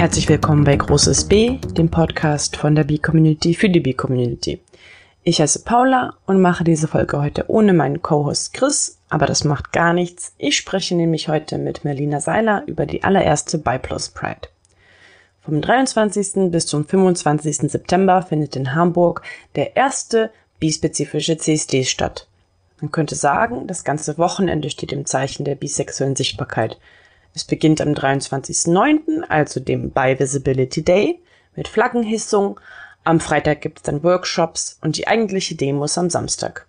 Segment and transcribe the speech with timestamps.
[0.00, 4.58] Herzlich willkommen bei Großes B, dem Podcast von der B-Community für die B-Community.
[5.24, 9.74] Ich heiße Paula und mache diese Folge heute ohne meinen Co-Host Chris, aber das macht
[9.74, 10.32] gar nichts.
[10.38, 14.48] Ich spreche nämlich heute mit Merlina Seiler über die allererste BiPlus Pride.
[15.42, 16.50] Vom 23.
[16.50, 17.70] bis zum 25.
[17.70, 19.20] September findet in Hamburg
[19.54, 22.26] der erste bispezifische CSD statt.
[22.80, 26.78] Man könnte sagen, das ganze Wochenende steht im Zeichen der bisexuellen Sichtbarkeit.
[27.34, 31.20] Es beginnt am 23.09., also dem Bi Visibility Day,
[31.54, 32.58] mit Flaggenhissung.
[33.04, 36.66] Am Freitag gibt es dann Workshops und die eigentliche Demos am Samstag.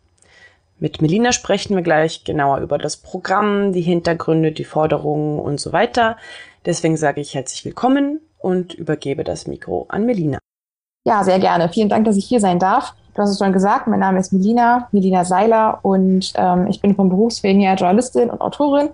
[0.79, 5.73] Mit Melina sprechen wir gleich genauer über das Programm, die Hintergründe, die Forderungen und so
[5.73, 6.17] weiter.
[6.65, 10.39] Deswegen sage ich herzlich willkommen und übergebe das Mikro an Melina.
[11.05, 11.69] Ja, sehr gerne.
[11.69, 12.95] Vielen Dank, dass ich hier sein darf.
[13.13, 16.95] Du hast es schon gesagt, mein Name ist Melina, Melina Seiler und ähm, ich bin
[16.95, 18.89] vom Berufswegen her Journalistin und Autorin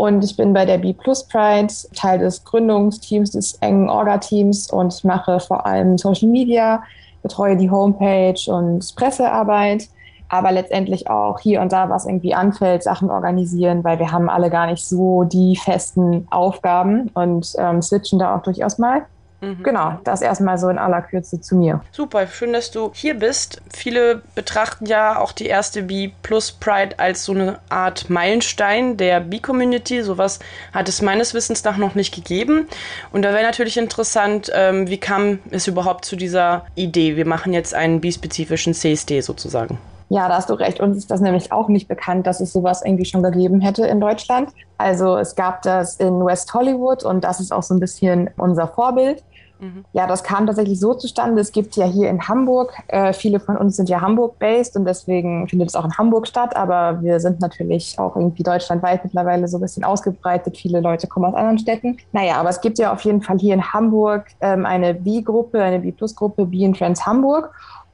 [0.00, 5.04] und ich bin bei der B Plus Pride Teil des Gründungsteams, des engen Orga-Teams und
[5.04, 6.82] mache vor allem Social Media,
[7.22, 9.90] betreue die Homepage und Pressearbeit,
[10.30, 14.48] aber letztendlich auch hier und da, was irgendwie anfällt, Sachen organisieren, weil wir haben alle
[14.48, 19.02] gar nicht so die festen Aufgaben und ähm, switchen da auch durchaus mal.
[19.40, 19.62] Mhm.
[19.62, 21.80] Genau, das erstmal so in aller Kürze zu mir.
[21.92, 23.62] Super, schön, dass du hier bist.
[23.72, 29.20] Viele betrachten ja auch die erste B Plus Pride als so eine Art Meilenstein der
[29.20, 30.02] B-Community.
[30.02, 30.40] Sowas
[30.72, 32.68] hat es meines Wissens nach noch nicht gegeben.
[33.12, 37.16] Und da wäre natürlich interessant, ähm, wie kam es überhaupt zu dieser Idee?
[37.16, 39.78] Wir machen jetzt einen B-spezifischen CSD sozusagen.
[40.12, 40.80] Ja, da hast du recht.
[40.80, 44.00] Uns ist das nämlich auch nicht bekannt, dass es sowas irgendwie schon gegeben hätte in
[44.00, 44.50] Deutschland.
[44.76, 48.66] Also es gab das in West Hollywood und das ist auch so ein bisschen unser
[48.66, 49.22] Vorbild.
[49.60, 49.84] Mhm.
[49.92, 51.40] Ja, das kam tatsächlich so zustande.
[51.40, 55.48] Es gibt ja hier in Hamburg, äh, viele von uns sind ja Hamburg-based und deswegen
[55.48, 59.58] findet es auch in Hamburg statt, aber wir sind natürlich auch irgendwie deutschlandweit mittlerweile so
[59.58, 60.56] ein bisschen ausgebreitet.
[60.56, 61.98] Viele Leute kommen aus anderen Städten.
[62.12, 65.80] Naja, aber es gibt ja auf jeden Fall hier in Hamburg ähm, eine B-Gruppe, eine
[65.80, 67.50] B-Plus-Gruppe, B Friends Hamburg.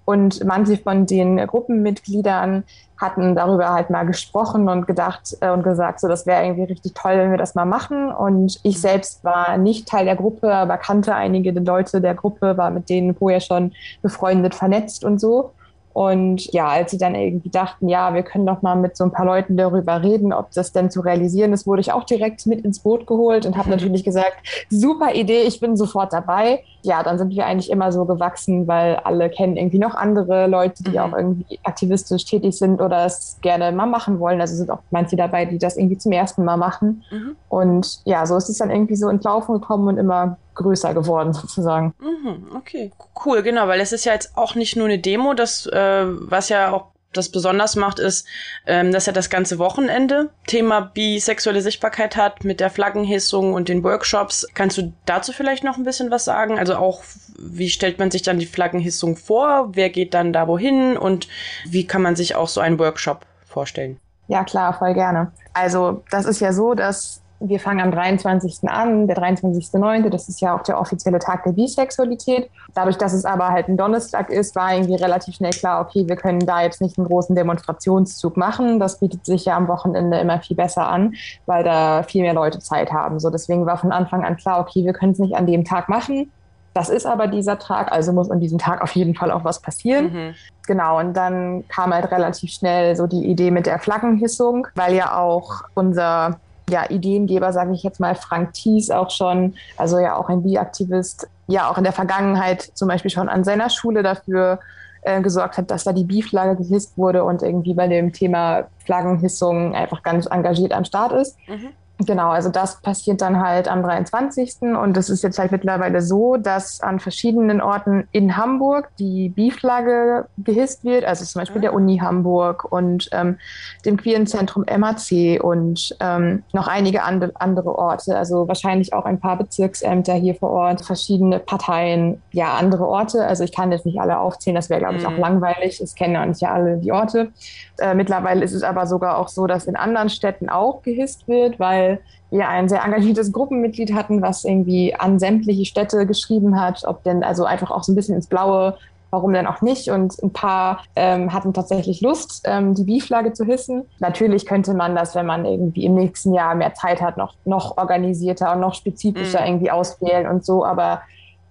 [0.06, 2.62] Und manche von den Gruppenmitgliedern
[2.96, 6.94] hatten darüber halt mal gesprochen und gedacht äh, und gesagt, so das wäre irgendwie richtig
[6.94, 8.10] toll, wenn wir das mal machen.
[8.10, 12.56] Und ich selbst war nicht Teil der Gruppe, aber kannte einige der Leute der Gruppe,
[12.56, 15.50] war mit denen vorher schon befreundet, vernetzt und so.
[15.96, 19.12] Und ja, als sie dann irgendwie dachten, ja, wir können doch mal mit so ein
[19.12, 22.66] paar Leuten darüber reden, ob das denn zu realisieren ist, wurde ich auch direkt mit
[22.66, 24.36] ins Boot geholt und habe natürlich gesagt,
[24.68, 26.62] super Idee, ich bin sofort dabei.
[26.82, 30.84] Ja, dann sind wir eigentlich immer so gewachsen, weil alle kennen irgendwie noch andere Leute,
[30.84, 30.98] die mhm.
[30.98, 34.38] auch irgendwie aktivistisch tätig sind oder es gerne mal machen wollen.
[34.42, 37.04] Also sind auch manche dabei, die das irgendwie zum ersten Mal machen.
[37.10, 37.36] Mhm.
[37.48, 41.32] Und ja, so ist es dann irgendwie so ins Laufen gekommen und immer größer geworden
[41.32, 41.94] sozusagen.
[42.00, 42.90] Mhm, okay,
[43.24, 46.48] cool, genau, weil es ist ja jetzt auch nicht nur eine Demo, das, äh, was
[46.48, 48.26] ja auch das besonders macht, ist,
[48.66, 53.82] ähm, dass er das ganze Wochenende Thema bisexuelle Sichtbarkeit hat mit der Flaggenhissung und den
[53.84, 54.46] Workshops.
[54.54, 56.58] Kannst du dazu vielleicht noch ein bisschen was sagen?
[56.58, 57.02] Also auch,
[57.38, 59.70] wie stellt man sich dann die Flaggenhissung vor?
[59.72, 60.96] Wer geht dann da wohin?
[60.96, 61.28] Und
[61.64, 63.98] wie kann man sich auch so einen Workshop vorstellen?
[64.28, 65.32] Ja, klar, voll gerne.
[65.54, 68.68] Also das ist ja so, dass wir fangen am 23.
[68.68, 72.50] an, der 23.9., das ist ja auch der offizielle Tag der Bisexualität.
[72.74, 76.16] Dadurch, dass es aber halt ein Donnerstag ist, war irgendwie relativ schnell klar, okay, wir
[76.16, 78.80] können da jetzt nicht einen großen Demonstrationszug machen.
[78.80, 81.14] Das bietet sich ja am Wochenende immer viel besser an,
[81.44, 83.20] weil da viel mehr Leute Zeit haben.
[83.20, 85.88] So deswegen war von Anfang an klar, okay, wir können es nicht an dem Tag
[85.88, 86.32] machen.
[86.76, 89.60] Das ist aber dieser Tag, also muss an diesem Tag auf jeden Fall auch was
[89.60, 90.12] passieren.
[90.12, 90.34] Mhm.
[90.66, 95.16] Genau, und dann kam halt relativ schnell so die Idee mit der Flaggenhissung, weil ja
[95.16, 100.28] auch unser ja, Ideengeber, sage ich jetzt mal, Frank Thies auch schon, also ja auch
[100.28, 104.58] ein Bi-Aktivist, ja auch in der Vergangenheit zum Beispiel schon an seiner Schule dafür
[105.02, 109.74] äh, gesorgt hat, dass da die Bi-Flagge gehisst wurde und irgendwie bei dem Thema Flaggenhissung
[109.74, 111.36] einfach ganz engagiert am Start ist.
[111.46, 111.68] Mhm.
[112.04, 114.60] Genau, also das passiert dann halt am 23.
[114.60, 120.26] Und es ist jetzt halt mittlerweile so, dass an verschiedenen Orten in Hamburg die B-Flagge
[120.36, 121.76] gehisst wird, also zum Beispiel der ah.
[121.76, 123.38] Uni Hamburg und ähm,
[123.86, 129.18] dem Queeren Zentrum MAC und ähm, noch einige and andere Orte, also wahrscheinlich auch ein
[129.18, 133.24] paar Bezirksämter hier vor Ort, verschiedene Parteien, ja, andere Orte.
[133.26, 135.20] Also ich kann jetzt nicht alle aufzählen, das wäre, glaube ich, auch mhm.
[135.20, 135.80] langweilig.
[135.80, 137.30] Es kennen ja nicht alle die Orte.
[137.78, 141.58] Äh, mittlerweile ist es aber sogar auch so, dass in anderen Städten auch gehisst wird,
[141.58, 142.00] weil weil
[142.30, 147.22] wir ein sehr engagiertes Gruppenmitglied hatten, was irgendwie an sämtliche Städte geschrieben hat, ob denn
[147.22, 148.76] also einfach auch so ein bisschen ins Blaue,
[149.10, 149.90] warum denn auch nicht?
[149.90, 153.84] Und ein paar ähm, hatten tatsächlich Lust, ähm, die B-Flagge zu hissen.
[154.00, 157.78] Natürlich könnte man das, wenn man irgendwie im nächsten Jahr mehr Zeit hat, noch, noch
[157.78, 159.46] organisierter und noch spezifischer mhm.
[159.46, 161.02] irgendwie auswählen und so, aber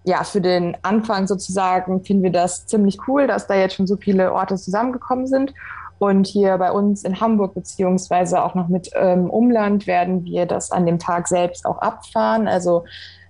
[0.07, 3.97] ja, für den Anfang sozusagen finden wir das ziemlich cool, dass da jetzt schon so
[3.97, 5.51] viele Orte zusammengekommen sind.
[5.97, 10.71] Und hier bei uns in Hamburg beziehungsweise auch noch mit ähm, Umland werden wir das
[10.71, 12.47] an dem Tag selbst auch abfahren.
[12.47, 12.83] Also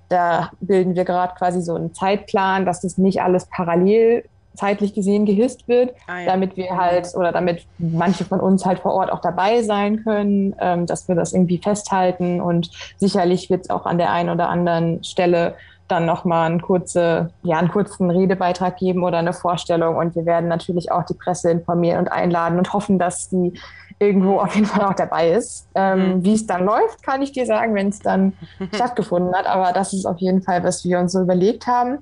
[0.09, 4.23] Da bilden wir gerade quasi so einen Zeitplan, dass das nicht alles parallel
[4.55, 6.25] zeitlich gesehen gehisst wird, ah, ja.
[6.27, 10.55] damit wir halt oder damit manche von uns halt vor Ort auch dabei sein können,
[10.59, 14.47] ähm, dass wir das irgendwie festhalten und sicherlich wird es auch an der einen oder
[14.47, 15.55] anderen Stelle
[15.87, 20.47] dann nochmal einen, kurze, ja, einen kurzen Redebeitrag geben oder eine Vorstellung und wir werden
[20.47, 23.53] natürlich auch die Presse informieren und einladen und hoffen, dass die
[23.99, 25.67] irgendwo auf jeden Fall auch dabei ist.
[25.75, 26.23] Ähm, mhm.
[26.25, 28.33] Wie es dann läuft, kann ich dir sagen, wenn es dann
[28.73, 29.45] stattgefunden hat.
[29.45, 31.99] Aber das ist auf jeden Fall, was wir uns so überlegt haben.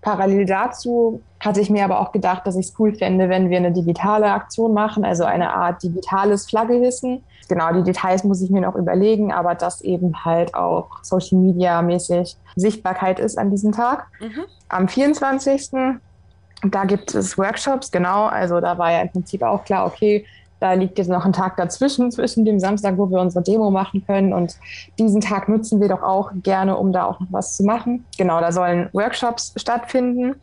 [0.00, 3.56] Parallel dazu hatte ich mir aber auch gedacht, dass ich es cool fände, wenn wir
[3.56, 7.24] eine digitale Aktion machen, also eine Art digitales Flaggehissen.
[7.48, 11.82] Genau, die Details muss ich mir noch überlegen, aber dass eben halt auch Social Media
[11.82, 14.06] mäßig Sichtbarkeit ist an diesem Tag.
[14.20, 14.44] Mhm.
[14.68, 15.70] Am 24.
[16.62, 18.26] Da gibt es Workshops, genau.
[18.26, 20.24] Also da war ja im Prinzip auch klar, okay,
[20.60, 24.02] da liegt jetzt noch ein Tag dazwischen, zwischen dem Samstag, wo wir unsere Demo machen
[24.06, 24.32] können.
[24.32, 24.56] Und
[24.98, 28.06] diesen Tag nutzen wir doch auch gerne, um da auch noch was zu machen.
[28.16, 30.36] Genau, da sollen Workshops stattfinden.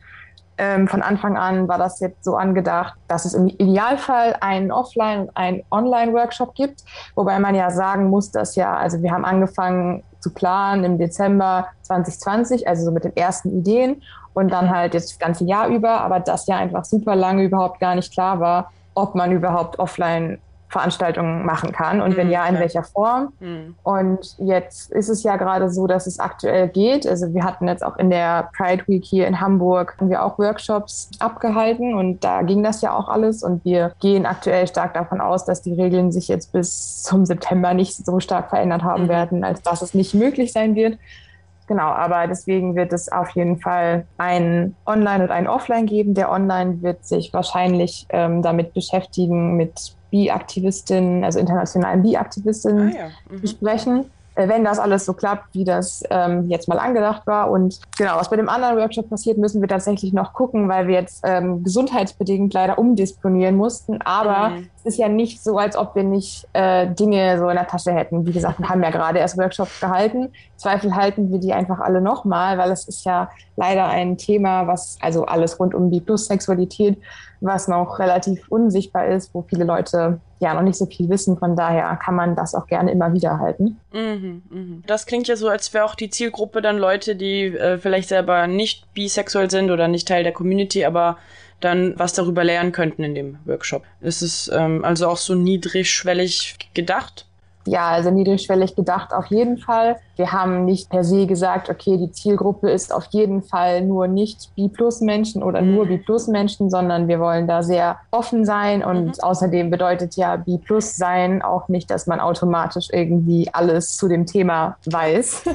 [0.63, 5.21] Ähm, von Anfang an war das jetzt so angedacht, dass es im Idealfall einen Offline-
[5.21, 6.83] und einen Online-Workshop gibt.
[7.15, 11.65] Wobei man ja sagen muss, dass ja, also wir haben angefangen zu planen im Dezember
[11.81, 14.03] 2020, also so mit den ersten Ideen
[14.35, 17.79] und dann halt jetzt das ganze Jahr über, aber das ja einfach super lange überhaupt
[17.79, 20.37] gar nicht klar war, ob man überhaupt offline
[20.71, 23.33] Veranstaltungen machen kann und wenn mhm, ja, in welcher Form.
[23.41, 23.75] Mhm.
[23.83, 27.05] Und jetzt ist es ja gerade so, dass es aktuell geht.
[27.05, 30.39] Also wir hatten jetzt auch in der Pride Week hier in Hamburg haben wir auch
[30.39, 35.19] Workshops abgehalten und da ging das ja auch alles und wir gehen aktuell stark davon
[35.19, 39.09] aus, dass die Regeln sich jetzt bis zum September nicht so stark verändert haben mhm.
[39.09, 40.97] werden, als dass es nicht möglich sein wird.
[41.67, 46.13] Genau, aber deswegen wird es auf jeden Fall einen Online- und einen Offline geben.
[46.13, 53.07] Der Online wird sich wahrscheinlich ähm, damit beschäftigen, mit Bi-Aktivistinnen, also internationalen Bi-Aktivistinnen ah, ja.
[53.29, 53.41] mhm.
[53.41, 54.05] besprechen.
[54.35, 57.51] Äh, wenn das alles so klappt, wie das ähm, jetzt mal angedacht war.
[57.51, 60.95] Und genau, was bei dem anderen Workshop passiert, müssen wir tatsächlich noch gucken, weil wir
[60.95, 64.01] jetzt ähm, gesundheitsbedingt leider umdisponieren mussten.
[64.01, 64.69] Aber mhm.
[64.83, 67.91] Es ist ja nicht so, als ob wir nicht äh, Dinge so in der Tasche
[67.91, 68.25] hätten.
[68.25, 70.29] Wie gesagt, wir haben ja gerade erst Workshops gehalten.
[70.57, 74.97] Zweifel halten wir die einfach alle nochmal, weil es ist ja leider ein Thema, was,
[74.99, 76.97] also alles rund um die Plus-Sexualität,
[77.41, 81.37] was noch relativ unsichtbar ist, wo viele Leute ja noch nicht so viel wissen.
[81.37, 83.79] Von daher kann man das auch gerne immer wieder halten.
[83.93, 84.77] Mhm, mh.
[84.87, 88.47] Das klingt ja so, als wäre auch die Zielgruppe dann Leute, die äh, vielleicht selber
[88.47, 91.17] nicht bisexuell sind oder nicht Teil der Community, aber
[91.61, 93.83] dann was darüber lernen könnten in dem Workshop.
[94.01, 97.25] Ist es ähm, also auch so niedrigschwellig gedacht?
[97.65, 99.97] Ja, also niedrigschwellig gedacht auf jeden Fall.
[100.21, 104.51] Wir haben nicht per se gesagt, okay, die Zielgruppe ist auf jeden Fall nur nicht
[104.55, 105.73] B-Plus-Menschen oder mhm.
[105.73, 109.13] nur B-Plus-Menschen, sondern wir wollen da sehr offen sein und mhm.
[109.19, 114.77] außerdem bedeutet ja B-Plus sein auch nicht, dass man automatisch irgendwie alles zu dem Thema
[114.85, 115.45] weiß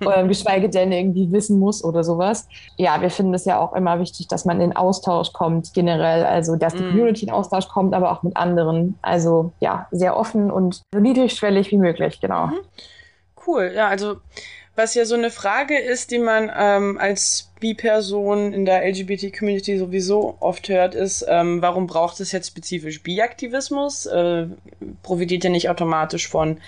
[0.00, 2.48] oder geschweige denn irgendwie wissen muss oder sowas.
[2.78, 6.56] Ja, wir finden es ja auch immer wichtig, dass man in Austausch kommt generell, also
[6.56, 6.88] dass die mhm.
[6.92, 8.94] Community in Austausch kommt, aber auch mit anderen.
[9.02, 12.48] Also ja, sehr offen und so niedrigschwellig wie möglich, genau.
[13.46, 13.72] Cool.
[13.74, 14.20] Ja, also
[14.74, 20.36] was ja so eine Frage ist, die man ähm, als Bi-Person in der LGBT-Community sowieso
[20.40, 24.06] oft hört, ist, ähm, warum braucht es jetzt spezifisch Bi-Aktivismus?
[24.06, 24.46] Äh,
[25.02, 26.58] profitiert ja nicht automatisch von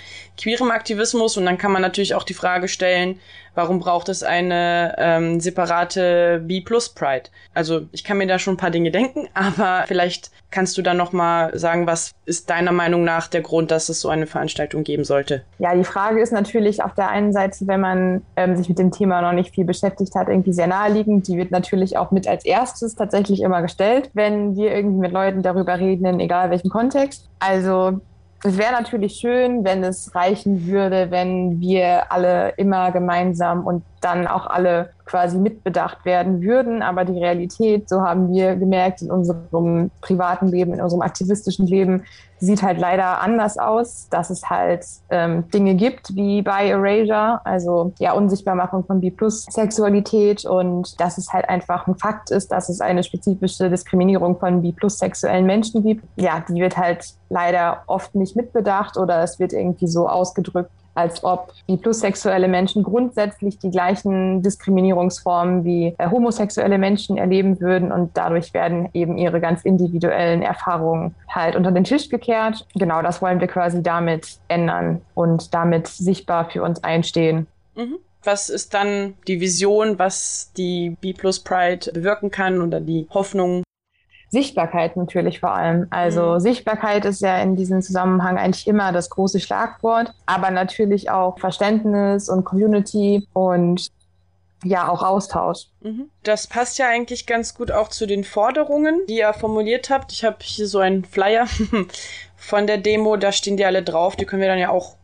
[0.40, 3.18] queerem Aktivismus und dann kann man natürlich auch die Frage stellen,
[3.58, 7.30] warum braucht es eine ähm, separate B-Plus-Pride?
[7.54, 10.94] Also ich kann mir da schon ein paar Dinge denken, aber vielleicht kannst du da
[10.94, 14.84] noch mal sagen, was ist deiner Meinung nach der Grund, dass es so eine Veranstaltung
[14.84, 15.42] geben sollte?
[15.58, 18.92] Ja, die Frage ist natürlich auf der einen Seite, wenn man ähm, sich mit dem
[18.92, 21.28] Thema noch nicht viel beschäftigt hat, irgendwie sehr naheliegend.
[21.28, 25.42] Die wird natürlich auch mit als erstes tatsächlich immer gestellt, wenn wir irgendwie mit Leuten
[25.42, 27.28] darüber reden, in egal welchem Kontext.
[27.38, 28.00] Also
[28.44, 34.26] es wäre natürlich schön, wenn es reichen würde, wenn wir alle immer gemeinsam und dann
[34.26, 36.82] auch alle quasi mitbedacht werden würden.
[36.82, 42.04] Aber die Realität, so haben wir gemerkt, in unserem privaten Leben, in unserem aktivistischen Leben,
[42.40, 47.92] sieht halt leider anders aus, dass es halt ähm, Dinge gibt wie bei Erasure, also
[47.98, 53.02] ja Unsichtbarmachung von B-Plus-Sexualität und dass es halt einfach ein Fakt ist, dass es eine
[53.02, 56.04] spezifische Diskriminierung von B-Plus-sexuellen Menschen gibt.
[56.16, 61.22] Ja, die wird halt leider oft nicht mitbedacht oder es wird irgendwie so ausgedrückt, als
[61.22, 68.16] ob die plussexuelle Menschen grundsätzlich die gleichen Diskriminierungsformen wie äh, homosexuelle Menschen erleben würden und
[68.16, 72.66] dadurch werden eben ihre ganz individuellen Erfahrungen halt unter den Tisch gekehrt.
[72.74, 77.46] Genau, das wollen wir quasi damit ändern und damit sichtbar für uns einstehen.
[77.76, 77.98] Mhm.
[78.24, 83.62] Was ist dann die Vision, was die B Pride bewirken kann oder die Hoffnung,
[84.30, 85.86] Sichtbarkeit natürlich vor allem.
[85.90, 86.40] Also mhm.
[86.40, 92.28] Sichtbarkeit ist ja in diesem Zusammenhang eigentlich immer das große Schlagwort, aber natürlich auch Verständnis
[92.28, 93.90] und Community und
[94.64, 95.68] ja auch Austausch.
[95.80, 96.10] Mhm.
[96.24, 100.12] Das passt ja eigentlich ganz gut auch zu den Forderungen, die ihr formuliert habt.
[100.12, 101.46] Ich habe hier so einen Flyer
[102.36, 104.16] von der Demo, da stehen die alle drauf.
[104.16, 104.97] Die können wir dann ja auch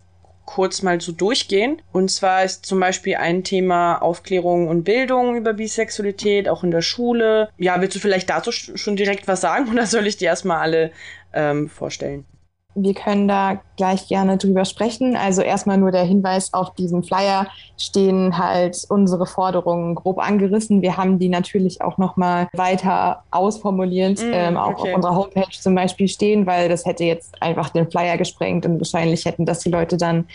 [0.44, 1.80] kurz mal so durchgehen.
[1.92, 6.82] Und zwar ist zum Beispiel ein Thema Aufklärung und Bildung über Bisexualität, auch in der
[6.82, 7.48] Schule.
[7.58, 10.90] Ja, willst du vielleicht dazu schon direkt was sagen oder soll ich die erstmal alle
[11.32, 12.24] ähm, vorstellen?
[12.75, 15.16] Wir können da gleich gerne drüber sprechen.
[15.16, 17.47] Also erstmal nur der Hinweis auf diesen Flyer
[17.78, 20.83] stehen halt unsere Forderungen grob angerissen.
[20.83, 24.90] Wir haben die natürlich auch nochmal weiter ausformuliert, mm, ähm, auch okay.
[24.90, 28.78] auf unserer Homepage zum Beispiel stehen, weil das hätte jetzt einfach den Flyer gesprengt und
[28.78, 30.26] wahrscheinlich hätten das die Leute dann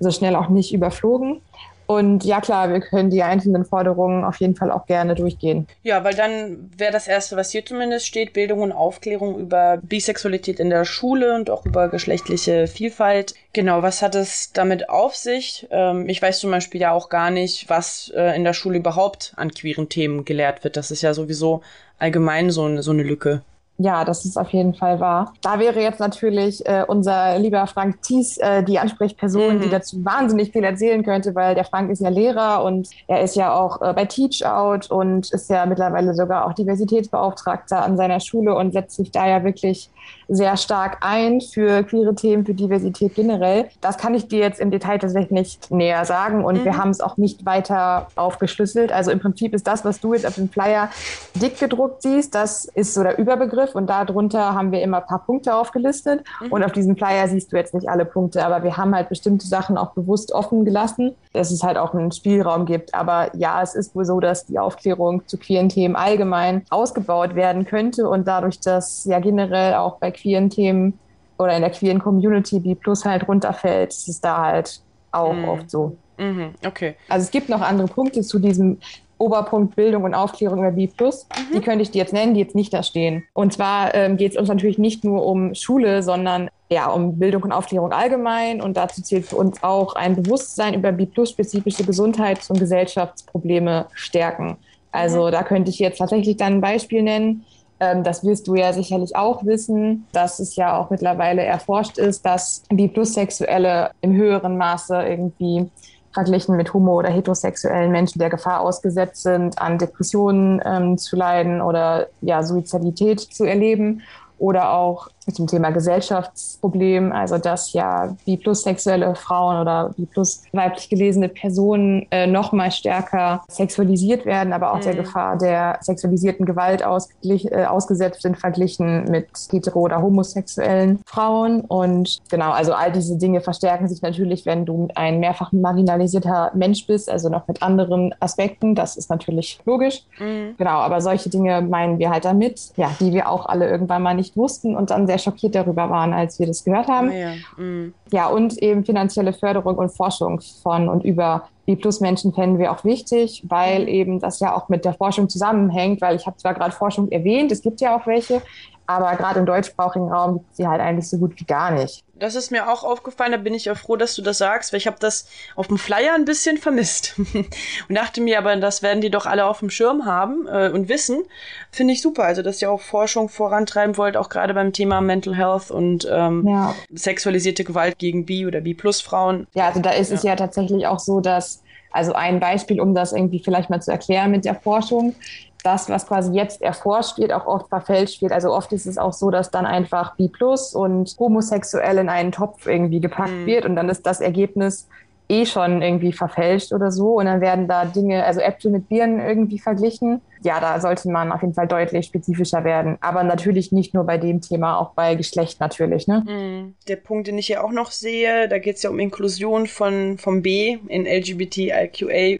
[0.00, 1.40] so schnell auch nicht überflogen.
[1.86, 5.66] Und ja klar, wir können die einzelnen Forderungen auf jeden Fall auch gerne durchgehen.
[5.82, 10.60] Ja, weil dann wäre das Erste, was hier zumindest steht, Bildung und Aufklärung über Bisexualität
[10.60, 13.34] in der Schule und auch über geschlechtliche Vielfalt.
[13.52, 15.66] Genau, was hat es damit auf sich?
[15.70, 19.32] Ähm, ich weiß zum Beispiel ja auch gar nicht, was äh, in der Schule überhaupt
[19.36, 20.76] an queeren Themen gelehrt wird.
[20.76, 21.62] Das ist ja sowieso
[21.98, 23.42] allgemein so, so eine Lücke.
[23.76, 25.34] Ja, das ist auf jeden Fall wahr.
[25.42, 29.60] Da wäre jetzt natürlich äh, unser lieber Frank Thies äh, die Ansprechperson, mhm.
[29.62, 33.34] die dazu wahnsinnig viel erzählen könnte, weil der Frank ist ja Lehrer und er ist
[33.34, 38.20] ja auch äh, bei Teach Out und ist ja mittlerweile sogar auch Diversitätsbeauftragter an seiner
[38.20, 39.90] Schule und setzt sich da ja wirklich
[40.28, 43.68] sehr stark ein für queere Themen, für Diversität generell.
[43.80, 46.64] Das kann ich dir jetzt im Detail tatsächlich nicht näher sagen und mhm.
[46.64, 48.92] wir haben es auch nicht weiter aufgeschlüsselt.
[48.92, 50.88] Also im Prinzip ist das, was du jetzt auf dem Flyer
[51.34, 55.24] dick gedruckt siehst, das ist so der Überbegriff und darunter haben wir immer ein paar
[55.24, 56.52] Punkte aufgelistet mhm.
[56.52, 59.46] und auf diesem Flyer siehst du jetzt nicht alle Punkte, aber wir haben halt bestimmte
[59.46, 62.94] Sachen auch bewusst offen gelassen, dass es halt auch einen Spielraum gibt.
[62.94, 67.64] Aber ja, es ist wohl so, dass die Aufklärung zu queeren Themen allgemein ausgebaut werden
[67.66, 70.98] könnte und dadurch, dass ja generell auch bei queeren Themen
[71.38, 74.80] oder in der queeren Community B Plus halt runterfällt, ist es da halt
[75.12, 75.48] auch mhm.
[75.48, 75.96] oft so.
[76.18, 76.50] Mhm.
[76.66, 76.94] Okay.
[77.08, 78.78] Also es gibt noch andere Punkte zu diesem
[79.18, 80.86] Oberpunkt Bildung und Aufklärung über B+.
[80.86, 81.54] Mhm.
[81.54, 83.24] Die könnte ich dir jetzt nennen, die jetzt nicht da stehen.
[83.32, 87.42] Und zwar ähm, geht es uns natürlich nicht nur um Schule, sondern ja, um Bildung
[87.42, 88.60] und Aufklärung allgemein.
[88.60, 94.56] Und dazu zählt für uns auch ein Bewusstsein über B+-spezifische Gesundheits- und Gesellschaftsprobleme stärken.
[94.90, 95.32] Also mhm.
[95.32, 97.44] da könnte ich jetzt tatsächlich dann ein Beispiel nennen.
[97.80, 102.24] Ähm, das wirst du ja sicherlich auch wissen, dass es ja auch mittlerweile erforscht ist,
[102.24, 105.70] dass B-Plus-Sexuelle im höheren Maße irgendwie
[106.12, 111.60] verglichen mit homo- oder heterosexuellen Menschen der Gefahr ausgesetzt sind, an Depressionen ähm, zu leiden
[111.60, 114.02] oder ja, Suizidalität zu erleben
[114.38, 122.06] oder auch zum Thema Gesellschaftsproblem, also dass ja bi-plus-sexuelle Frauen oder bi-plus weiblich gelesene Personen
[122.10, 124.82] äh, noch mal stärker sexualisiert werden, aber auch mhm.
[124.82, 131.62] der Gefahr der sexualisierten Gewalt äh, ausgesetzt sind, verglichen mit hetero- oder homosexuellen Frauen.
[131.62, 136.86] Und genau, also all diese Dinge verstärken sich natürlich, wenn du ein mehrfach marginalisierter Mensch
[136.86, 138.74] bist, also noch mit anderen Aspekten.
[138.74, 140.04] Das ist natürlich logisch.
[140.18, 140.54] Mhm.
[140.58, 144.14] Genau, aber solche Dinge meinen wir halt damit, ja, die wir auch alle irgendwann mal
[144.14, 147.10] nicht wussten und dann sehr sehr schockiert darüber waren, als wir das gehört haben.
[147.10, 147.32] Oh ja.
[147.56, 147.94] Mhm.
[148.10, 153.42] ja, und eben finanzielle Förderung und Forschung von und über B-Plus-Menschen fänden wir auch wichtig,
[153.48, 153.88] weil mhm.
[153.88, 157.52] eben das ja auch mit der Forschung zusammenhängt, weil ich habe zwar gerade Forschung erwähnt,
[157.52, 158.42] es gibt ja auch welche,
[158.86, 162.04] aber gerade im deutschsprachigen Raum gibt es sie halt eigentlich so gut wie gar nicht.
[162.16, 164.78] Das ist mir auch aufgefallen, da bin ich auch froh, dass du das sagst, weil
[164.78, 167.14] ich habe das auf dem Flyer ein bisschen vermisst.
[167.88, 170.88] und dachte mir, aber das werden die doch alle auf dem Schirm haben äh, und
[170.88, 171.24] wissen.
[171.72, 172.24] Finde ich super.
[172.24, 176.46] Also, dass ihr auch Forschung vorantreiben wollt, auch gerade beim Thema Mental Health und ähm,
[176.46, 176.74] ja.
[176.92, 179.48] sexualisierte Gewalt gegen Bi- oder Bi-Plus-Frauen.
[179.54, 180.16] Ja, also da ist ja.
[180.16, 181.63] es ja tatsächlich auch so, dass
[181.94, 185.14] also ein Beispiel, um das irgendwie vielleicht mal zu erklären mit der Forschung
[185.62, 188.32] das, was quasi jetzt erforscht wird, auch oft verfälscht wird.
[188.32, 192.32] Also oft ist es auch so, dass dann einfach B plus und homosexuell in einen
[192.32, 193.46] Topf irgendwie gepackt mhm.
[193.46, 194.86] wird und dann ist das Ergebnis
[195.28, 197.18] eh schon irgendwie verfälscht oder so.
[197.18, 200.20] Und dann werden da Dinge, also Äpfel mit Birnen irgendwie verglichen.
[200.42, 202.98] Ja, da sollte man auf jeden Fall deutlich spezifischer werden.
[203.00, 206.06] Aber natürlich nicht nur bei dem Thema, auch bei Geschlecht natürlich.
[206.06, 206.24] Ne?
[206.26, 206.74] Mhm.
[206.88, 210.18] Der Punkt, den ich hier auch noch sehe, da geht es ja um Inklusion von,
[210.18, 212.38] vom B in LGBTIQA.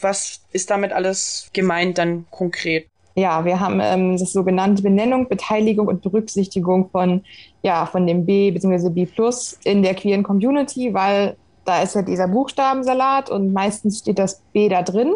[0.00, 2.86] Was ist damit alles gemeint dann konkret?
[3.16, 7.22] Ja, wir haben ähm, das sogenannte Benennung, Beteiligung und Berücksichtigung von,
[7.62, 8.90] ja, von dem B bzw.
[8.90, 11.36] B Plus in der queeren Community, weil
[11.70, 15.14] da ist ja dieser Buchstabensalat und meistens steht das B da drin.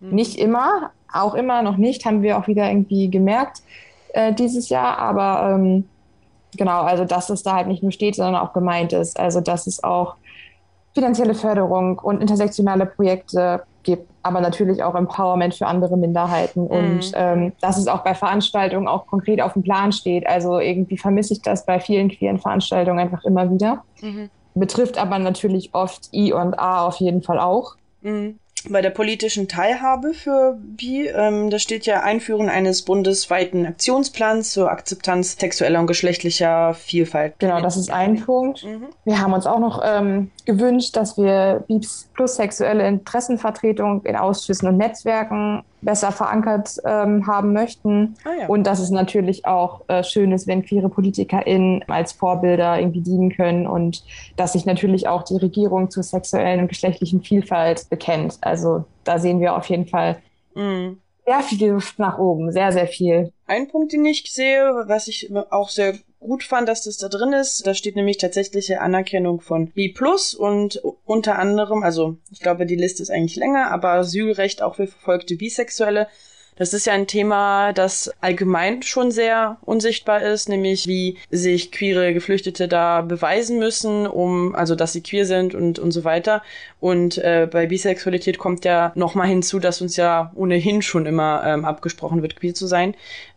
[0.00, 0.10] Mhm.
[0.10, 3.62] Nicht immer, auch immer noch nicht, haben wir auch wieder irgendwie gemerkt
[4.12, 4.98] äh, dieses Jahr.
[4.98, 5.88] Aber ähm,
[6.56, 9.18] genau, also dass es da halt nicht nur steht, sondern auch gemeint ist.
[9.18, 10.16] Also dass es auch
[10.94, 16.70] finanzielle Förderung und intersektionale Projekte gibt, aber natürlich auch Empowerment für andere Minderheiten mhm.
[16.70, 20.26] und ähm, dass es auch bei Veranstaltungen auch konkret auf dem Plan steht.
[20.26, 23.82] Also irgendwie vermisse ich das bei vielen queeren Veranstaltungen einfach immer wieder.
[24.02, 27.76] Mhm betrifft aber natürlich oft I und A auf jeden Fall auch.
[28.02, 28.38] Mhm.
[28.68, 34.70] Bei der politischen Teilhabe für Bi, ähm, da steht ja Einführen eines bundesweiten Aktionsplans zur
[34.70, 37.34] Akzeptanz sexueller und geschlechtlicher Vielfalt.
[37.38, 38.64] Genau, das ist ein Punkt.
[38.64, 38.86] Mhm.
[39.04, 44.68] Wir haben uns auch noch ähm, gewünscht, dass wir BIPs plus sexuelle Interessenvertretung in Ausschüssen
[44.68, 48.16] und Netzwerken besser verankert ähm, haben möchten.
[48.24, 48.46] Ah, ja.
[48.48, 53.30] Und dass es natürlich auch äh, schön ist, wenn queere PolitikerInnen als Vorbilder irgendwie dienen
[53.30, 54.02] können und
[54.36, 58.38] dass sich natürlich auch die Regierung zur sexuellen und geschlechtlichen Vielfalt bekennt.
[58.40, 58.53] Also
[59.04, 60.22] da sehen wir auf jeden Fall
[60.54, 61.00] mhm.
[61.26, 63.32] sehr viel Luft nach oben, sehr, sehr viel.
[63.46, 67.32] Ein Punkt, den ich sehe, was ich auch sehr gut fand, dass das da drin
[67.32, 67.66] ist.
[67.66, 72.76] Da steht nämlich tatsächliche Anerkennung von B Plus und unter anderem, also ich glaube, die
[72.76, 76.08] Liste ist eigentlich länger, aber Asylrecht auch für verfolgte Bisexuelle.
[76.56, 82.14] Das ist ja ein Thema, das allgemein schon sehr unsichtbar ist, nämlich wie sich queere
[82.14, 86.42] Geflüchtete da beweisen müssen, um, also dass sie queer sind und, und so weiter.
[86.78, 91.64] Und äh, bei Bisexualität kommt ja nochmal hinzu, dass uns ja ohnehin schon immer ähm,
[91.64, 92.94] abgesprochen wird, queer zu sein.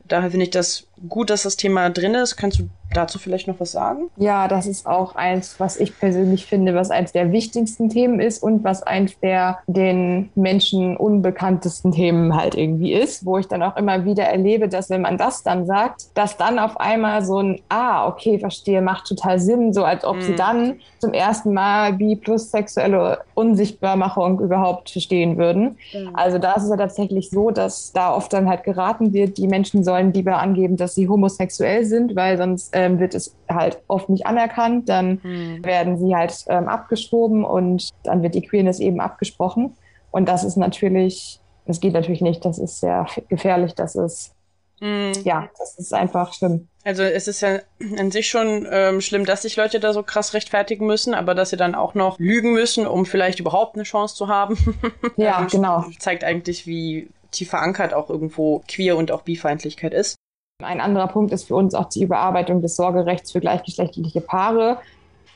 [0.07, 2.37] Daher finde ich das gut, dass das Thema drin ist.
[2.37, 4.09] Kannst du dazu vielleicht noch was sagen?
[4.17, 8.41] Ja, das ist auch eins, was ich persönlich finde, was eins der wichtigsten Themen ist
[8.41, 13.75] und was eins der den Menschen unbekanntesten Themen halt irgendwie ist, wo ich dann auch
[13.77, 17.61] immer wieder erlebe, dass wenn man das dann sagt, dass dann auf einmal so ein,
[17.69, 20.21] ah, okay, verstehe, macht total Sinn, so als ob mhm.
[20.21, 25.77] sie dann zum ersten Mal bi plus sexuelle Unsichtbarmachung überhaupt verstehen würden.
[25.93, 26.15] Mhm.
[26.15, 29.47] Also da ist es ja tatsächlich so, dass da oft dann halt geraten wird, die
[29.47, 34.09] Menschen sollen lieber angeben, dass sie homosexuell sind, weil sonst ähm, wird es halt oft
[34.09, 34.89] nicht anerkannt.
[34.89, 35.65] Dann mhm.
[35.65, 39.75] werden sie halt ähm, abgeschoben und dann wird die Queerness eben abgesprochen.
[40.11, 44.33] Und das ist natürlich, das geht natürlich nicht, das ist sehr gefährlich, das ist,
[44.79, 45.11] mhm.
[45.23, 46.67] ja, das ist einfach schlimm.
[46.83, 47.59] Also es ist ja
[47.97, 51.49] an sich schon ähm, schlimm, dass sich Leute da so krass rechtfertigen müssen, aber dass
[51.49, 54.57] sie dann auch noch lügen müssen, um vielleicht überhaupt eine Chance zu haben.
[55.17, 55.83] ja, ähm, genau.
[55.99, 60.15] Zeigt eigentlich, wie tief verankert auch irgendwo Queer und auch Bifeindlichkeit ist.
[60.63, 64.79] Ein anderer Punkt ist für uns auch die Überarbeitung des Sorgerechts für gleichgeschlechtliche Paare,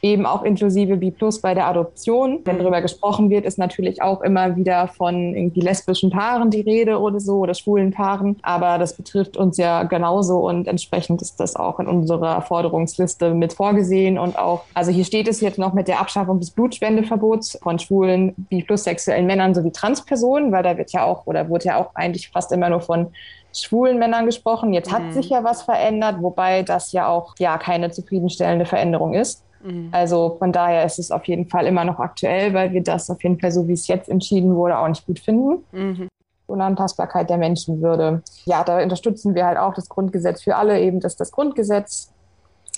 [0.01, 2.39] eben auch inklusive B Plus bei der Adoption.
[2.43, 6.99] Wenn darüber gesprochen wird, ist natürlich auch immer wieder von irgendwie lesbischen Paaren die Rede
[6.99, 8.37] oder so oder schwulen Paaren.
[8.41, 13.53] Aber das betrifft uns ja genauso und entsprechend ist das auch in unserer Forderungsliste mit
[13.53, 17.79] vorgesehen und auch, also hier steht es jetzt noch mit der Abschaffung des Blutspendeverbots von
[17.79, 21.77] schwulen, B Plus sexuellen Männern sowie Transpersonen, weil da wird ja auch oder wurde ja
[21.77, 23.07] auch eigentlich fast immer nur von
[23.53, 24.73] schwulen Männern gesprochen.
[24.73, 25.11] Jetzt hat mhm.
[25.11, 29.43] sich ja was verändert, wobei das ja auch ja keine zufriedenstellende Veränderung ist.
[29.63, 29.89] Mhm.
[29.91, 33.21] Also von daher ist es auf jeden Fall immer noch aktuell, weil wir das auf
[33.24, 35.63] jeden Fall so, wie es jetzt entschieden wurde, auch nicht gut finden.
[35.71, 36.08] Mhm.
[36.47, 38.24] Unantastbarkeit der Menschenwürde.
[38.45, 42.12] Ja, da unterstützen wir halt auch das Grundgesetz für alle, eben dass das Grundgesetz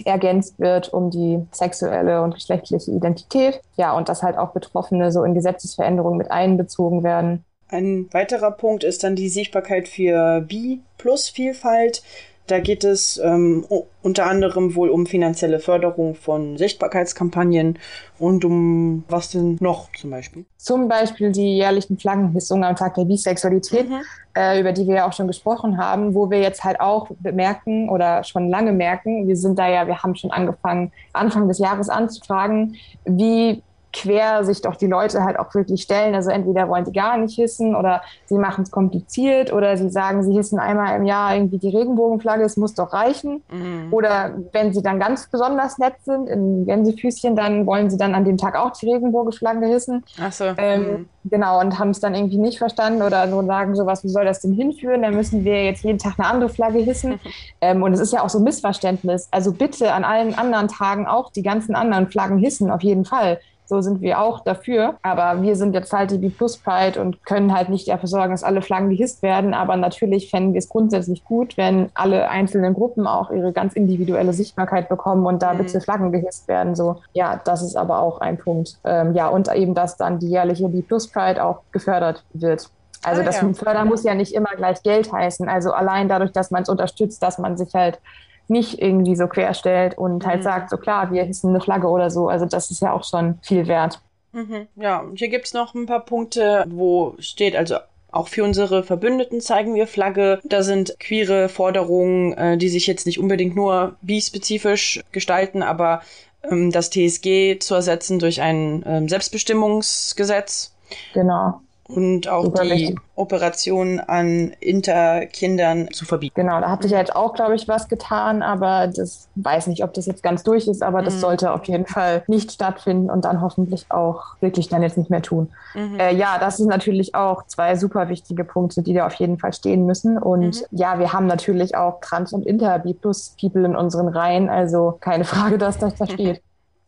[0.06, 3.62] ergänzt wird um die sexuelle und geschlechtliche Identität.
[3.76, 7.43] Ja, und dass halt auch Betroffene so in Gesetzesveränderungen mit einbezogen werden.
[7.69, 12.04] Ein weiterer Punkt ist dann die Sichtbarkeit für Bi-Plus-Vielfalt.
[12.47, 13.65] Da geht es ähm,
[14.01, 17.79] unter anderem wohl um finanzielle Förderung von Sichtbarkeitskampagnen
[18.19, 20.45] und um was denn noch zum Beispiel?
[20.58, 24.01] Zum Beispiel die jährlichen Flaggenhissungen am Tag der Bisexualität, mhm.
[24.36, 27.88] äh, über die wir ja auch schon gesprochen haben, wo wir jetzt halt auch bemerken
[27.88, 31.88] oder schon lange merken, wir sind da ja, wir haben schon angefangen, Anfang des Jahres
[31.88, 32.75] anzufragen,
[33.06, 36.15] wie quer sich doch die Leute halt auch wirklich stellen.
[36.15, 40.23] Also entweder wollen die gar nicht hissen oder sie machen es kompliziert oder sie sagen,
[40.23, 43.43] sie hissen einmal im Jahr irgendwie die Regenbogenflagge, es muss doch reichen.
[43.51, 43.88] Mhm.
[43.91, 48.25] Oder wenn sie dann ganz besonders nett sind, in Gänsefüßchen, dann wollen sie dann an
[48.25, 50.03] dem Tag auch die Regenbogenflagge hissen.
[50.19, 50.45] Ach so.
[50.58, 51.10] Ähm, mhm.
[51.25, 54.41] Genau, und haben es dann irgendwie nicht verstanden oder nur sagen sowas, wie soll das
[54.41, 55.03] denn hinführen?
[55.03, 57.19] Dann müssen wir jetzt jeden Tag eine andere Flagge hissen.
[57.62, 59.29] ähm, und es ist ja auch so ein Missverständnis.
[59.32, 63.39] Also bitte an allen anderen Tagen auch die ganzen anderen Flaggen hissen, auf jeden Fall.
[63.65, 64.95] So sind wir auch dafür.
[65.02, 68.32] Aber wir sind jetzt halt die B Plus Pride und können halt nicht dafür sorgen,
[68.32, 69.54] dass alle Flaggen gehisst werden.
[69.54, 74.34] Aber natürlich fänden wir es grundsätzlich gut, wenn alle einzelnen Gruppen auch ihre ganz individuelle
[74.34, 75.60] Sichtbarkeit bekommen und da mhm.
[75.60, 76.76] bitte Flaggen gehisst werden.
[76.76, 78.78] So, ja, das ist aber auch ein Punkt.
[78.84, 82.69] Ähm, ja, und eben, dass dann die jährliche B Plus Pride auch gefördert wird.
[83.04, 83.54] Also ah, das ja.
[83.54, 85.49] Fördern muss ja nicht immer gleich Geld heißen.
[85.49, 87.99] Also allein dadurch, dass man es unterstützt, dass man sich halt
[88.47, 90.43] nicht irgendwie so querstellt und halt mhm.
[90.43, 92.27] sagt, so klar, wir hissen eine Flagge oder so.
[92.27, 94.01] Also das ist ja auch schon viel wert.
[94.32, 94.67] Mhm.
[94.75, 97.77] Ja, und hier gibt's noch ein paar Punkte, wo steht, also
[98.12, 100.39] auch für unsere Verbündeten zeigen wir Flagge.
[100.43, 106.01] Da sind queere Forderungen, äh, die sich jetzt nicht unbedingt nur bispezifisch gestalten, aber
[106.43, 110.75] ähm, das TSG zu ersetzen durch ein ähm, Selbstbestimmungsgesetz.
[111.13, 111.62] Genau.
[111.88, 113.00] Und auch Super die wichtig.
[113.15, 116.34] Operation an Interkindern zu verbieten.
[116.36, 119.84] Genau, da hat sich ja jetzt auch, glaube ich, was getan, aber das weiß nicht,
[119.84, 121.19] ob das jetzt ganz durch ist, aber das mhm.
[121.19, 125.22] sollte auf jeden Fall nicht stattfinden und dann hoffentlich auch wirklich dann jetzt nicht mehr
[125.22, 125.50] tun.
[125.76, 126.00] Mhm.
[126.00, 129.54] Äh, ja, das sind natürlich auch zwei super wichtige Punkte, die da auf jeden Fall
[129.54, 130.17] stehen müssen.
[130.17, 130.78] Und mhm.
[130.78, 135.78] ja, wir haben natürlich auch Trans- und Inter-People in unseren Reihen, also keine Frage, dass
[135.78, 136.41] das da steht.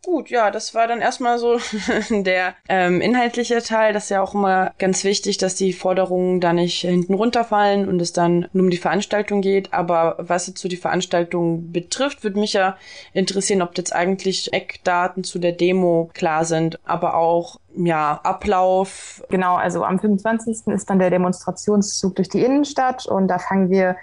[0.06, 1.58] Gut, ja, das war dann erstmal so
[2.12, 3.92] der ähm, inhaltliche Teil.
[3.92, 8.00] Das ist ja auch immer ganz wichtig, dass die Forderungen da nicht hinten runterfallen und
[8.00, 9.74] es dann nur um die Veranstaltung geht.
[9.74, 12.78] Aber was jetzt so die Veranstaltung betrifft, würde mich ja
[13.14, 19.24] interessieren, ob jetzt eigentlich Eckdaten zu der Demo klar sind, aber auch ja, Ablauf.
[19.30, 20.68] Genau, also am 25.
[20.68, 23.96] ist dann der Demonstrationszug durch die Innenstadt und da fangen wir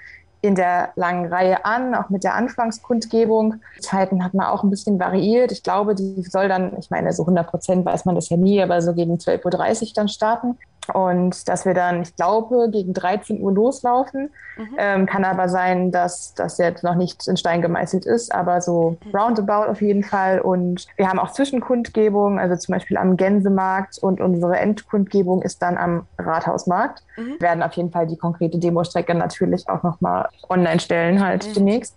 [0.43, 3.55] in der langen Reihe an, auch mit der Anfangskundgebung.
[3.81, 5.53] Zeiten hat man auch ein bisschen variiert.
[5.53, 8.61] Ich glaube, die soll dann, ich meine, so 100 Prozent weiß man das ja nie,
[8.61, 10.59] aber so gegen 12.30 Uhr dann starten.
[10.93, 14.31] Und dass wir dann, ich glaube, gegen 13 Uhr loslaufen.
[14.57, 14.77] Mhm.
[14.77, 18.97] Ähm, kann aber sein, dass das jetzt noch nicht in Stein gemeißelt ist, aber so
[19.05, 19.17] mhm.
[19.17, 20.41] roundabout auf jeden Fall.
[20.41, 25.79] Und wir haben auch Zwischenkundgebungen, also zum Beispiel am Gänsemarkt und unsere Endkundgebung ist dann
[25.79, 27.03] am Rathausmarkt.
[27.17, 27.35] Mhm.
[27.39, 31.55] Wir werden auf jeden Fall die konkrete Demostrecke natürlich auch nochmal online stellen halt mhm.
[31.55, 31.97] demnächst.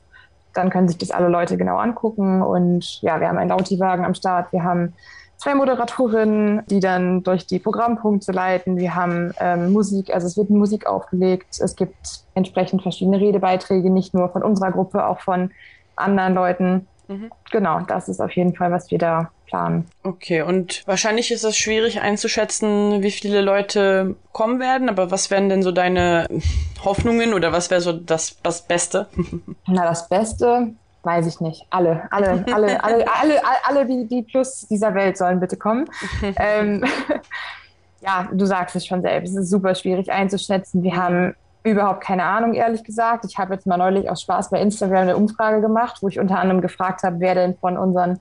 [0.53, 2.41] Dann können sich das alle Leute genau angucken.
[2.41, 4.53] Und ja, wir haben einen Lautiwagen am Start.
[4.53, 4.93] Wir haben
[5.37, 8.77] zwei Moderatorinnen, die dann durch die Programmpunkte leiten.
[8.77, 11.59] Wir haben ähm, Musik, also es wird Musik aufgelegt.
[11.59, 15.51] Es gibt entsprechend verschiedene Redebeiträge, nicht nur von unserer Gruppe, auch von
[15.95, 16.87] anderen Leuten.
[17.07, 17.31] Mhm.
[17.51, 19.85] Genau, das ist auf jeden Fall, was wir da planen.
[20.03, 25.49] Okay, und wahrscheinlich ist es schwierig einzuschätzen, wie viele Leute kommen werden, aber was wären
[25.49, 26.27] denn so deine
[26.83, 29.07] Hoffnungen oder was wäre so das, das Beste?
[29.67, 30.73] Na, das Beste
[31.05, 31.65] weiß ich nicht.
[31.69, 35.85] Alle, alle, alle, alle, alle, alle, die, die plus dieser Welt sollen bitte kommen.
[36.37, 36.83] ähm,
[38.01, 39.31] ja, du sagst es schon selbst.
[39.31, 40.83] Es ist super schwierig einzuschätzen.
[40.83, 43.25] Wir haben überhaupt keine Ahnung, ehrlich gesagt.
[43.25, 46.39] Ich habe jetzt mal neulich aus Spaß bei Instagram eine Umfrage gemacht, wo ich unter
[46.39, 48.19] anderem gefragt habe, wer denn von unseren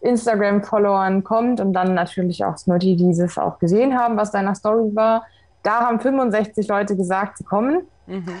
[0.00, 4.54] Instagram-Followern kommt und dann natürlich auch nur die, die dieses auch gesehen haben, was deiner
[4.54, 5.24] Story war.
[5.62, 7.82] Da haben 65 Leute gesagt, sie kommen.
[8.06, 8.34] Mhm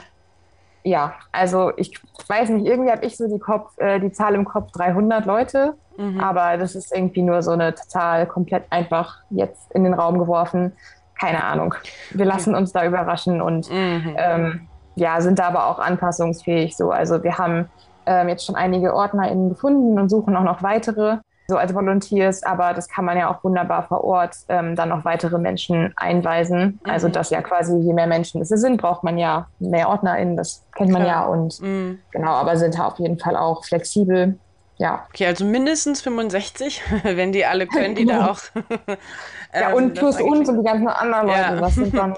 [0.84, 4.44] ja, also ich weiß nicht, irgendwie habe ich so die, Kopf, äh, die Zahl im
[4.44, 6.20] Kopf 300 Leute, mhm.
[6.20, 10.72] aber das ist irgendwie nur so eine Zahl komplett einfach jetzt in den Raum geworfen.
[11.18, 11.74] Keine Ahnung.
[12.10, 14.14] Wir lassen uns da überraschen und mhm.
[14.18, 16.76] ähm, ja, sind da aber auch anpassungsfähig.
[16.76, 17.70] So, also wir haben
[18.04, 22.72] ähm, jetzt schon einige OrdnerInnen gefunden und suchen auch noch weitere so als Volunteers, aber
[22.72, 26.80] das kann man ja auch wunderbar vor Ort ähm, dann noch weitere Menschen einweisen.
[26.82, 26.90] Mhm.
[26.90, 30.64] Also dass ja quasi je mehr Menschen es sind, braucht man ja mehr OrdnerInnen, das
[30.74, 31.26] kennt man Klar.
[31.26, 31.98] ja und mhm.
[32.10, 34.38] genau, aber sind auf jeden Fall auch flexibel.
[34.76, 35.06] Ja.
[35.10, 38.40] Okay, also mindestens 65, wenn die alle können, die da auch.
[39.54, 41.56] ja, und ähm, plus uns und die ganzen anderen Leute, ja.
[41.56, 42.16] das sind dann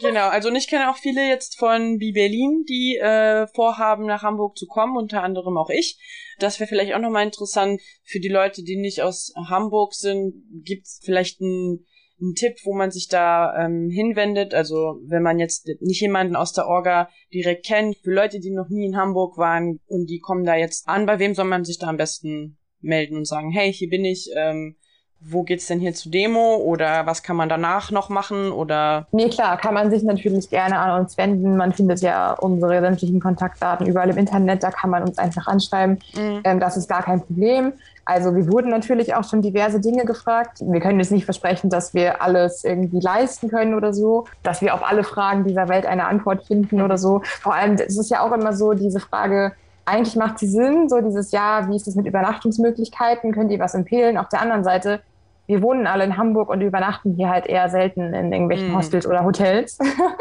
[0.00, 4.22] Genau, also und ich kenne auch viele jetzt von Bi Berlin, die äh, vorhaben, nach
[4.22, 5.98] Hamburg zu kommen, unter anderem auch ich.
[6.38, 10.34] Das wäre vielleicht auch nochmal interessant für die Leute, die nicht aus Hamburg sind.
[10.64, 11.84] Gibt es vielleicht einen,
[12.18, 14.54] einen Tipp, wo man sich da ähm, hinwendet?
[14.54, 18.70] Also wenn man jetzt nicht jemanden aus der Orga direkt kennt, für Leute, die noch
[18.70, 21.78] nie in Hamburg waren und die kommen da jetzt an, bei wem soll man sich
[21.78, 24.76] da am besten melden und sagen, hey, hier bin ich, ähm,
[25.22, 29.06] wo geht's denn hier zur Demo oder was kann man danach noch machen oder?
[29.12, 31.56] Nee, klar, kann man sich natürlich gerne an uns wenden.
[31.56, 35.98] Man findet ja unsere sämtlichen Kontaktdaten überall im Internet, da kann man uns einfach anschreiben.
[36.14, 36.40] Mhm.
[36.44, 37.74] Ähm, das ist gar kein Problem.
[38.06, 40.58] Also wir wurden natürlich auch schon diverse Dinge gefragt.
[40.60, 44.74] Wir können jetzt nicht versprechen, dass wir alles irgendwie leisten können oder so, dass wir
[44.74, 47.22] auf alle Fragen dieser Welt eine Antwort finden oder so.
[47.40, 49.52] Vor allem, es ist ja auch immer so diese Frage,
[49.84, 53.74] eigentlich macht sie Sinn, so dieses Jahr, wie ist es mit Übernachtungsmöglichkeiten, könnt ihr was
[53.74, 54.16] empfehlen?
[54.16, 55.00] Auf der anderen Seite,
[55.46, 58.76] wir wohnen alle in Hamburg und übernachten hier halt eher selten in irgendwelchen mm.
[58.76, 59.78] Hostels oder Hotels.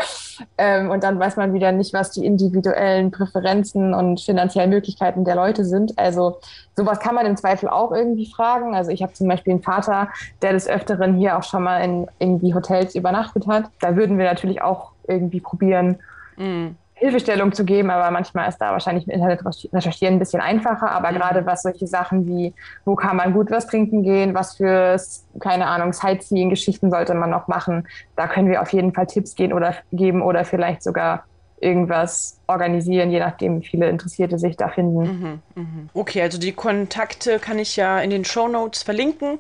[0.58, 5.36] ähm, und dann weiß man wieder nicht, was die individuellen Präferenzen und finanziellen Möglichkeiten der
[5.36, 5.98] Leute sind.
[6.00, 6.40] Also
[6.76, 8.76] sowas kann man im Zweifel auch irgendwie fragen.
[8.76, 10.10] Also ich habe zum Beispiel einen Vater,
[10.42, 13.66] der des Öfteren hier auch schon mal in irgendwie Hotels übernachtet hat.
[13.80, 16.00] Da würden wir natürlich auch irgendwie probieren,
[16.38, 19.42] mm Hilfestellung zu geben, aber manchmal ist da wahrscheinlich im Internet
[19.74, 20.92] recherchieren ein bisschen einfacher.
[20.92, 21.16] Aber mhm.
[21.16, 22.54] gerade was solche Sachen wie,
[22.86, 24.98] wo kann man gut was trinken gehen, was für,
[25.40, 29.54] keine Ahnung, Sightseeing-Geschichten sollte man noch machen, da können wir auf jeden Fall Tipps gehen
[29.54, 31.24] oder geben oder vielleicht sogar
[31.62, 35.00] irgendwas organisieren, je nachdem, wie viele Interessierte sich da finden.
[35.02, 35.90] Mhm, mhm.
[35.94, 39.40] Okay, also die Kontakte kann ich ja in den Show Notes verlinken,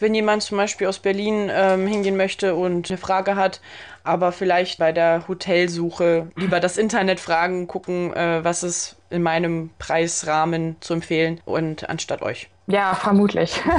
[0.00, 3.60] wenn jemand zum Beispiel aus Berlin ähm, hingehen möchte und eine Frage hat,
[4.04, 9.70] aber vielleicht bei der Hotelsuche lieber das Internet fragen, gucken, äh, was ist in meinem
[9.78, 12.48] Preisrahmen zu empfehlen und anstatt euch.
[12.66, 13.60] Ja, vermutlich.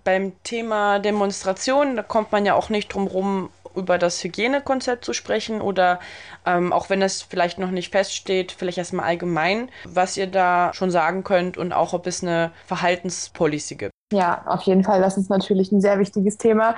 [0.06, 5.12] beim Thema Demonstration, da kommt man ja auch nicht drum rum, über das Hygienekonzept zu
[5.12, 6.00] sprechen oder
[6.44, 10.90] ähm, auch wenn das vielleicht noch nicht feststeht, vielleicht erstmal allgemein, was ihr da schon
[10.90, 13.92] sagen könnt und auch ob es eine Verhaltenspolicy gibt.
[14.12, 15.00] Ja, auf jeden Fall.
[15.00, 16.76] Das ist natürlich ein sehr wichtiges Thema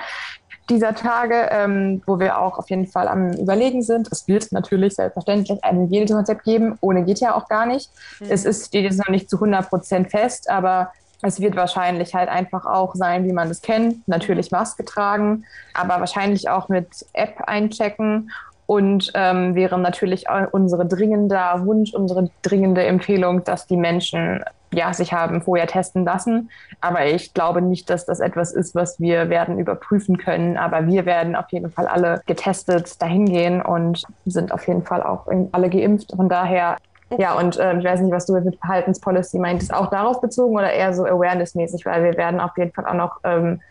[0.69, 4.07] dieser Tage, ähm, wo wir auch auf jeden Fall am Überlegen sind.
[4.11, 6.77] Es wird natürlich selbstverständlich ein Hygienekonzept geben.
[6.81, 7.89] Ohne geht ja auch gar nicht.
[8.19, 8.27] Mhm.
[8.29, 12.29] Es ist, steht jetzt noch nicht zu 100 Prozent fest, aber es wird wahrscheinlich halt
[12.29, 14.07] einfach auch sein, wie man es kennt.
[14.07, 18.31] Natürlich Maske tragen, aber wahrscheinlich auch mit App einchecken.
[18.65, 25.11] Und ähm, wäre natürlich unsere dringender Wunsch, unsere dringende Empfehlung, dass die Menschen ja, sich
[25.11, 26.51] haben vorher testen lassen.
[26.79, 30.57] Aber ich glaube nicht, dass das etwas ist, was wir werden überprüfen können.
[30.57, 35.01] Aber wir werden auf jeden Fall alle getestet dahin gehen und sind auf jeden Fall
[35.01, 36.13] auch alle geimpft.
[36.15, 36.77] Von daher.
[37.17, 40.71] Ja, und äh, ich weiß nicht, was du mit Verhaltenspolicy meintest, auch darauf bezogen oder
[40.71, 43.61] eher so awareness-mäßig, weil wir werden auf jeden Fall auch noch ähm,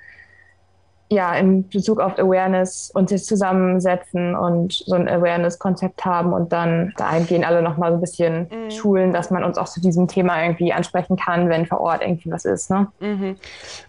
[1.10, 6.92] ja, in Bezug auf Awareness uns jetzt zusammensetzen und so ein Awareness-Konzept haben und dann
[6.98, 8.70] da gehen alle nochmal so ein bisschen mhm.
[8.70, 12.30] schulen, dass man uns auch zu diesem Thema irgendwie ansprechen kann, wenn vor Ort irgendwie
[12.30, 12.70] was ist.
[12.70, 12.88] Ne?
[13.00, 13.36] Mhm.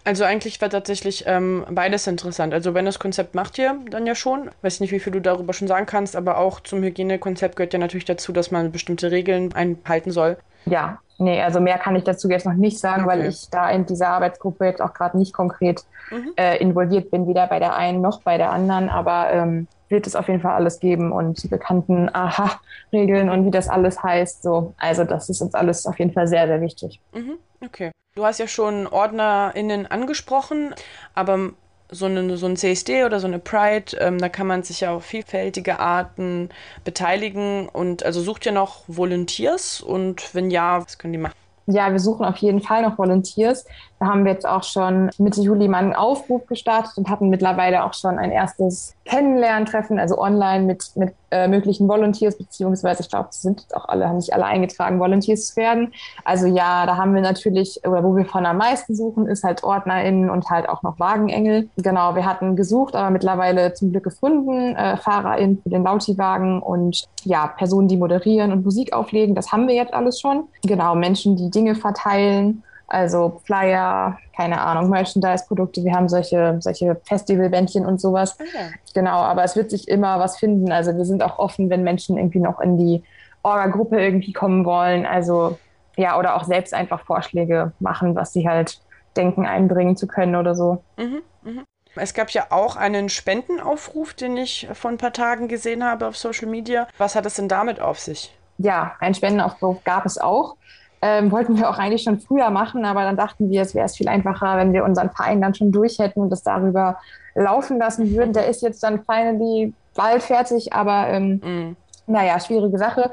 [0.04, 2.54] Also eigentlich war tatsächlich ähm, beides interessant.
[2.54, 4.50] Also Awareness-Konzept macht ihr dann ja schon.
[4.62, 7.78] Weiß nicht, wie viel du darüber schon sagen kannst, aber auch zum Hygienekonzept gehört ja
[7.78, 10.38] natürlich dazu, dass man bestimmte Regeln einhalten soll.
[10.66, 13.10] Ja, nee, also mehr kann ich dazu jetzt noch nicht sagen, okay.
[13.10, 16.32] weil ich da in dieser Arbeitsgruppe jetzt auch gerade nicht konkret mhm.
[16.36, 18.88] äh, involviert bin, weder bei der einen noch bei der anderen.
[18.88, 23.50] Aber ähm, wird es auf jeden Fall alles geben und die bekannten Aha-Regeln und wie
[23.50, 24.42] das alles heißt.
[24.42, 27.00] So, also das ist uns alles auf jeden Fall sehr, sehr wichtig.
[27.12, 27.38] Mhm.
[27.62, 27.90] Okay.
[28.14, 30.74] Du hast ja schon OrdnerInnen angesprochen,
[31.14, 31.50] aber
[31.90, 34.94] so, eine, so ein CSD oder so eine Pride, ähm, da kann man sich ja
[34.94, 36.48] auf vielfältige Arten
[36.84, 41.34] beteiligen und also sucht ihr noch Volunteers und wenn ja, was können die machen?
[41.66, 43.64] Ja, wir suchen auf jeden Fall noch Volunteers.
[44.00, 47.84] Da haben wir jetzt auch schon Mitte Juli mal einen Aufruf gestartet und hatten mittlerweile
[47.84, 53.28] auch schon ein erstes Kennenlerntreffen, also online mit, mit äh, möglichen Volunteers, beziehungsweise ich glaube,
[53.30, 55.92] sie sind auch alle, haben sich alle eingetragen, Volunteers zu werden.
[56.24, 59.64] Also ja, da haben wir natürlich, oder wo wir von am meisten suchen, ist halt
[59.64, 61.68] OrdnerInnen und halt auch noch Wagenengel.
[61.76, 67.04] Genau, wir hatten gesucht, aber mittlerweile zum Glück gefunden, äh, FahrerInnen für den Lauti-Wagen und
[67.24, 70.44] ja, Personen, die moderieren und Musik auflegen, das haben wir jetzt alles schon.
[70.62, 75.84] Genau, Menschen, die Dinge verteilen also Flyer, keine Ahnung, Merchandise-Produkte.
[75.84, 78.36] Wir haben solche, solche Festivalbändchen und sowas.
[78.38, 78.48] Okay.
[78.58, 80.72] Ah, genau, aber es wird sich immer was finden.
[80.72, 83.04] Also wir sind auch offen, wenn Menschen irgendwie noch in die
[83.42, 85.06] Orga-Gruppe irgendwie kommen wollen.
[85.06, 85.58] Also
[85.96, 88.80] ja, oder auch selbst einfach Vorschläge machen, was sie halt
[89.16, 90.82] denken, einbringen zu können oder so.
[90.96, 91.62] Mhm, mh.
[91.94, 96.16] Es gab ja auch einen Spendenaufruf, den ich vor ein paar Tagen gesehen habe auf
[96.16, 96.88] Social Media.
[96.98, 98.32] Was hat es denn damit auf sich?
[98.58, 100.56] Ja, einen Spendenaufruf gab es auch.
[101.02, 103.96] Ähm, wollten wir auch eigentlich schon früher machen, aber dann dachten wir, es wäre es
[103.96, 106.98] viel einfacher, wenn wir unseren Verein dann schon durch hätten und das darüber
[107.34, 108.34] laufen lassen würden.
[108.34, 111.76] Der ist jetzt dann finally bald fertig, aber ähm, mm.
[112.06, 113.10] naja, schwierige Sache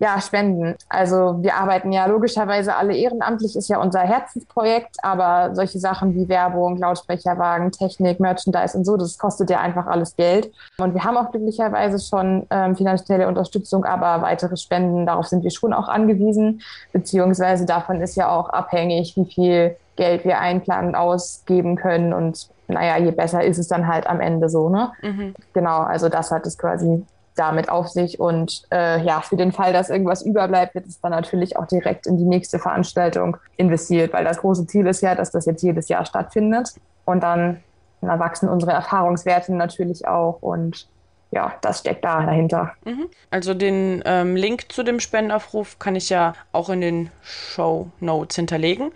[0.00, 0.74] ja, Spenden.
[0.88, 6.28] Also wir arbeiten ja logischerweise alle ehrenamtlich, ist ja unser Herzensprojekt, aber solche Sachen wie
[6.28, 10.50] Werbung, Lautsprecherwagen, Technik, Merchandise und so, das kostet ja einfach alles Geld.
[10.78, 15.50] Und wir haben auch glücklicherweise schon ähm, finanzielle Unterstützung, aber weitere Spenden, darauf sind wir
[15.50, 16.60] schon auch angewiesen,
[16.92, 22.96] beziehungsweise davon ist ja auch abhängig, wie viel Geld wir einplanen ausgeben können und naja,
[22.96, 24.90] je besser ist es dann halt am Ende so, ne?
[25.02, 25.34] Mhm.
[25.52, 27.04] Genau, also das hat es quasi
[27.36, 28.20] damit auf sich.
[28.20, 32.06] Und äh, ja, für den Fall, dass irgendwas überbleibt, wird es dann natürlich auch direkt
[32.06, 35.88] in die nächste Veranstaltung investiert, weil das große Ziel ist ja, dass das jetzt jedes
[35.88, 36.74] Jahr stattfindet.
[37.04, 37.62] Und dann,
[38.00, 40.88] wachsen unsere Erfahrungswerte natürlich auch und
[41.30, 42.72] ja, das steckt da dahinter.
[42.84, 43.06] Mhm.
[43.30, 48.36] Also den ähm, Link zu dem Spendenaufruf kann ich ja auch in den Show Notes
[48.36, 48.92] hinterlegen.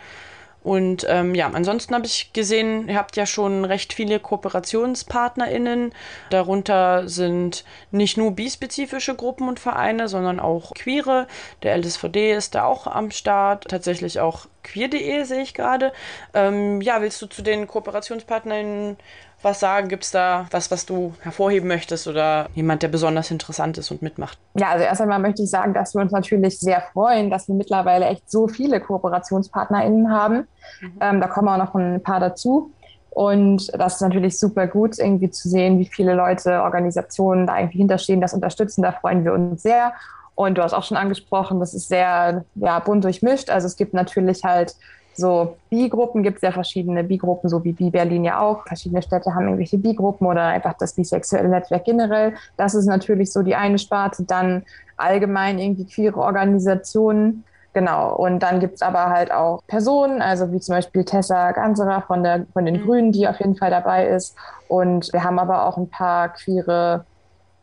[0.69, 5.95] Und ähm, ja, ansonsten habe ich gesehen, ihr habt ja schon recht viele KooperationspartnerInnen.
[6.29, 11.27] Darunter sind nicht nur bispezifische Gruppen und Vereine, sondern auch queere.
[11.63, 13.65] Der LSVD ist da auch am Start.
[13.71, 15.91] Tatsächlich auch queer.de sehe ich gerade.
[16.35, 18.99] Ähm, ja, willst du zu den KooperationspartnerInnen
[19.43, 19.89] was sagen?
[19.89, 24.03] Gibt es da was, was du hervorheben möchtest oder jemand, der besonders interessant ist und
[24.03, 24.39] mitmacht?
[24.55, 27.55] Ja, also erst einmal möchte ich sagen, dass wir uns natürlich sehr freuen, dass wir
[27.55, 30.47] mittlerweile echt so viele KooperationspartnerInnen haben.
[30.81, 30.93] Mhm.
[31.01, 32.73] Ähm, da kommen auch noch ein paar dazu.
[33.11, 37.79] Und das ist natürlich super gut, irgendwie zu sehen, wie viele Leute, Organisationen da irgendwie
[37.79, 38.83] hinterstehen, das unterstützen.
[38.83, 39.93] Da freuen wir uns sehr.
[40.35, 43.51] Und du hast auch schon angesprochen, das ist sehr ja, bunt durchmischt.
[43.51, 44.77] Also es gibt natürlich halt
[45.19, 48.67] so Bi-Gruppen gibt es ja verschiedene Bi-Gruppen, so wie Bi-Berlin ja auch.
[48.67, 52.35] Verschiedene Städte haben irgendwelche Bi-Gruppen oder einfach das bisexuelle Netzwerk generell.
[52.57, 54.23] Das ist natürlich so die eine Sparte.
[54.23, 54.65] Dann
[54.97, 57.45] allgemein irgendwie queere Organisationen.
[57.75, 62.03] Genau, und dann gibt es aber halt auch Personen, also wie zum Beispiel Tessa Ganserer
[62.03, 62.85] von, der, von den mhm.
[62.85, 64.35] Grünen, die auf jeden Fall dabei ist.
[64.69, 67.05] Und wir haben aber auch ein paar queere,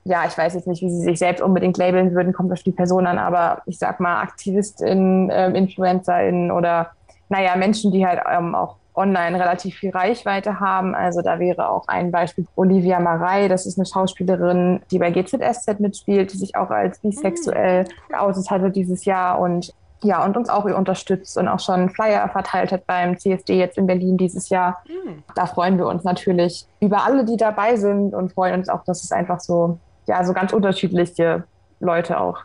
[0.06, 2.72] ja, ich weiß jetzt nicht, wie sie sich selbst unbedingt labeln würden, kommt auf die
[2.72, 6.92] Person an, aber ich sag mal AktivistInnen, ähm, InfluencerInnen oder
[7.30, 10.96] naja, Menschen, die halt ähm, auch online relativ viel Reichweite haben.
[10.96, 15.80] Also da wäre auch ein Beispiel Olivia Marei, das ist eine Schauspielerin, die bei GZSZ
[15.80, 17.88] mitspielt, die sich auch als bisexuell mhm.
[18.10, 22.72] geoutet hatte dieses Jahr und ja, und uns auch unterstützt und auch schon Flyer verteilt
[22.72, 24.84] hat beim CSD jetzt in Berlin dieses Jahr.
[24.88, 25.24] Mhm.
[25.36, 29.04] Da freuen wir uns natürlich über alle, die dabei sind und freuen uns auch, dass
[29.04, 31.46] es einfach so, ja, so ganz unterschiedliche
[31.80, 32.40] Leute auch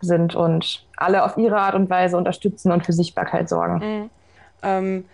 [0.00, 3.74] sind und alle auf ihre Art und Weise unterstützen und für Sichtbarkeit sorgen.
[3.74, 4.10] Mhm.
[4.62, 5.04] Ähm,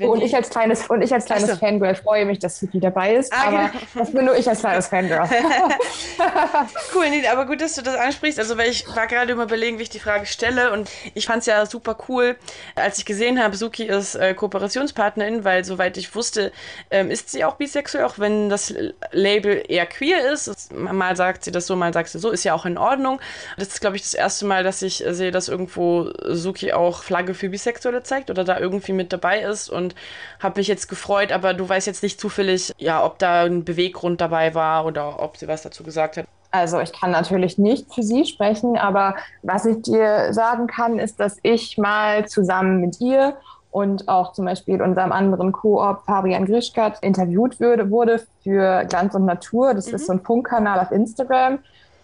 [0.00, 1.56] und ich als kleines, und ich als kleines so.
[1.56, 3.32] Fangirl freue mich, dass Suki dabei ist.
[3.32, 3.84] Ah, aber genau.
[3.94, 5.28] das bin nur ich als kleines Fangirl.
[6.94, 8.38] cool, nee, aber gut, dass du das ansprichst.
[8.38, 10.72] Also, weil ich war gerade immer überlegen, wie ich die Frage stelle.
[10.72, 12.36] Und ich fand es ja super cool,
[12.74, 16.52] als ich gesehen habe, Suki ist äh, Kooperationspartnerin, weil soweit ich wusste,
[16.90, 18.74] ähm, ist sie auch bisexuell, auch wenn das
[19.12, 20.72] Label eher queer ist.
[20.72, 23.20] Mal sagt sie das so, mal sagt sie so, ist ja auch in Ordnung.
[23.56, 27.34] Das ist, glaube ich, das erste Mal, dass ich sehe, dass irgendwo Suki auch Flagge
[27.34, 29.68] für Bisexuelle zeigt oder da irgendwie mit dabei ist.
[29.68, 29.94] Und und
[30.40, 34.20] habe mich jetzt gefreut, aber du weißt jetzt nicht zufällig, ja, ob da ein Beweggrund
[34.20, 36.26] dabei war oder ob sie was dazu gesagt hat.
[36.50, 41.20] Also ich kann natürlich nicht für sie sprechen, aber was ich dir sagen kann, ist,
[41.20, 43.36] dass ich mal zusammen mit ihr
[43.70, 49.26] und auch zum Beispiel unserem anderen Koop Fabian Grischkat interviewt würde, wurde für Glanz und
[49.26, 49.74] Natur.
[49.74, 49.94] Das mhm.
[49.94, 51.58] ist so ein Funkkanal auf Instagram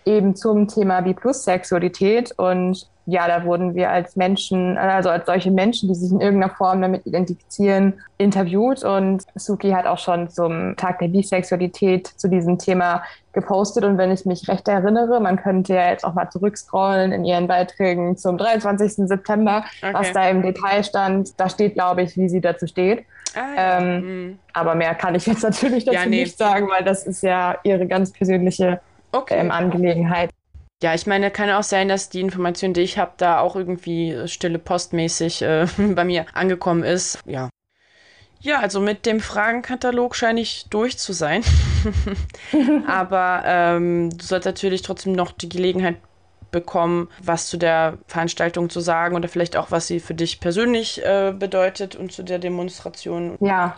[0.04, 2.32] eben zum Thema B-Plus-Sexualität.
[2.36, 6.54] Und ja, da wurden wir als Menschen, also als solche Menschen, die sich in irgendeiner
[6.54, 8.82] Form damit identifizieren, interviewt.
[8.82, 13.84] Und Suki hat auch schon zum Tag der Bisexualität zu diesem Thema gepostet.
[13.84, 17.46] Und wenn ich mich recht erinnere, man könnte ja jetzt auch mal zurückscrollen in ihren
[17.46, 19.06] Beiträgen zum 23.
[19.06, 19.92] September, okay.
[19.92, 21.38] was da im Detail stand.
[21.38, 23.04] Da steht, glaube ich, wie sie dazu steht.
[23.34, 23.78] Ah, ja.
[23.78, 24.38] ähm, mhm.
[24.52, 26.22] Aber mehr kann ich jetzt natürlich dazu ja, nee.
[26.22, 28.80] nicht sagen, weil das ist ja ihre ganz persönliche
[29.14, 29.38] okay.
[29.38, 30.30] ähm, Angelegenheit.
[30.82, 34.16] Ja, ich meine, kann auch sein, dass die Information, die ich habe, da auch irgendwie
[34.26, 37.20] stille postmäßig äh, bei mir angekommen ist.
[37.24, 37.48] Ja.
[38.40, 41.42] Ja, also mit dem Fragenkatalog scheine ich durch zu sein.
[42.86, 45.96] Aber ähm, du sollst natürlich trotzdem noch die Gelegenheit
[46.50, 51.02] bekommen, was zu der Veranstaltung zu sagen oder vielleicht auch, was sie für dich persönlich
[51.02, 53.38] äh, bedeutet und zu der Demonstration.
[53.40, 53.76] Ja,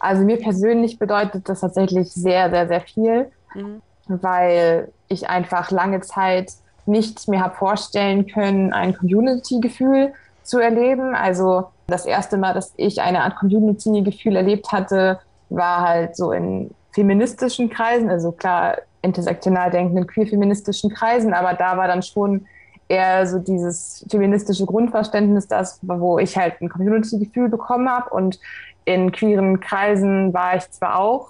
[0.00, 3.30] also mir persönlich bedeutet das tatsächlich sehr, sehr, sehr viel.
[3.54, 6.52] Mhm weil ich einfach lange Zeit
[6.86, 11.14] nicht mehr habe vorstellen können, ein Community-Gefühl zu erleben.
[11.14, 16.70] Also das erste Mal, dass ich eine Art Community-Gefühl erlebt hatte, war halt so in
[16.92, 22.46] feministischen Kreisen, also klar intersektional denkenden queer-feministischen Kreisen, aber da war dann schon
[22.88, 28.10] eher so dieses feministische Grundverständnis, das, wo ich halt ein Community-Gefühl bekommen habe.
[28.10, 28.40] Und
[28.84, 31.28] in queeren Kreisen war ich zwar auch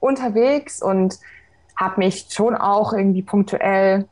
[0.00, 1.18] unterwegs und
[1.82, 4.06] habe mich schon auch irgendwie punktuell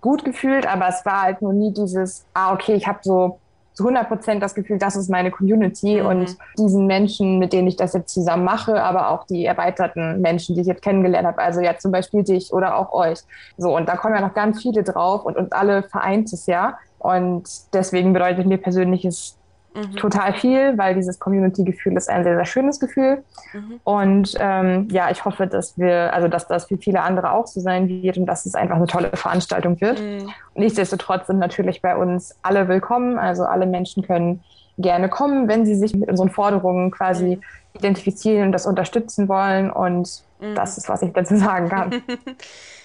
[0.00, 3.38] gut gefühlt, aber es war halt nur nie dieses, ah, okay, ich habe so
[3.74, 6.06] zu 100 Prozent das Gefühl, das ist meine Community mhm.
[6.06, 10.54] und diesen Menschen, mit denen ich das jetzt zusammen mache, aber auch die erweiterten Menschen,
[10.54, 13.20] die ich jetzt kennengelernt habe, also ja zum Beispiel dich oder auch euch.
[13.56, 16.78] So, und da kommen ja noch ganz viele drauf und uns alle vereint es ja.
[16.98, 19.38] Und deswegen bedeutet mir persönliches
[19.72, 19.96] Mhm.
[19.96, 23.22] total viel, weil dieses Community-Gefühl ist ein sehr, sehr schönes Gefühl.
[23.52, 23.80] Mhm.
[23.84, 27.60] Und ähm, ja, ich hoffe, dass wir, also dass das für viele andere auch so
[27.60, 30.00] sein wird und dass es einfach eine tolle Veranstaltung wird.
[30.00, 30.28] Mhm.
[30.54, 33.18] Nichtsdestotrotz sind natürlich bei uns alle willkommen.
[33.18, 34.42] Also alle Menschen können
[34.76, 37.42] gerne kommen, wenn sie sich mit unseren Forderungen quasi mhm.
[37.74, 39.70] identifizieren und das unterstützen wollen.
[39.70, 40.56] Und mhm.
[40.56, 41.90] das ist, was ich dazu sagen kann.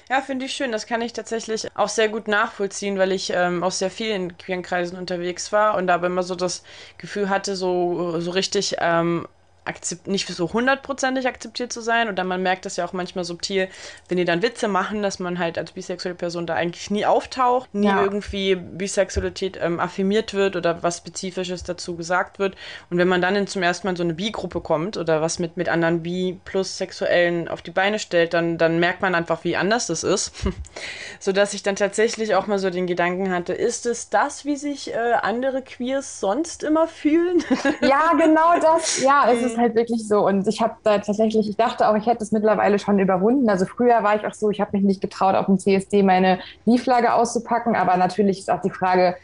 [0.10, 0.72] Ja, finde ich schön.
[0.72, 4.38] Das kann ich tatsächlich auch sehr gut nachvollziehen, weil ich ähm, auch sehr viel in
[4.38, 6.64] queeren Kreisen unterwegs war und da aber immer so das
[7.00, 9.28] Gefühl hatte, so, so richtig ähm,
[9.66, 12.08] akzept, nicht so hundertprozentig akzeptiert zu sein.
[12.08, 13.68] Und dann man merkt das ja auch manchmal subtil,
[14.08, 17.74] wenn die dann Witze machen, dass man halt als bisexuelle Person da eigentlich nie auftaucht,
[17.74, 18.04] nie ja.
[18.04, 22.56] irgendwie Bisexualität ähm, affirmiert wird oder was Spezifisches dazu gesagt wird.
[22.90, 25.40] Und wenn man dann in zum ersten Mal in so eine Bi-Gruppe kommt oder was
[25.40, 29.44] mit, mit anderen Bi plus Sexuellen auf die Beine stellt, dann, dann merkt man einfach,
[29.44, 30.34] wie anders das ist.
[31.20, 34.94] Sodass ich dann tatsächlich auch mal so den Gedanken hatte, ist es das, wie sich
[34.94, 37.44] äh, andere Queers sonst immer fühlen?
[37.82, 39.02] ja, genau das.
[39.02, 40.26] Ja, es ist ist halt wirklich so.
[40.26, 43.50] Und ich habe da tatsächlich, ich dachte auch, ich hätte es mittlerweile schon überwunden.
[43.50, 46.40] Also früher war ich auch so, ich habe mich nicht getraut, auf dem CSD meine
[46.66, 47.76] Lieflage auszupacken.
[47.76, 49.16] Aber natürlich ist auch die Frage,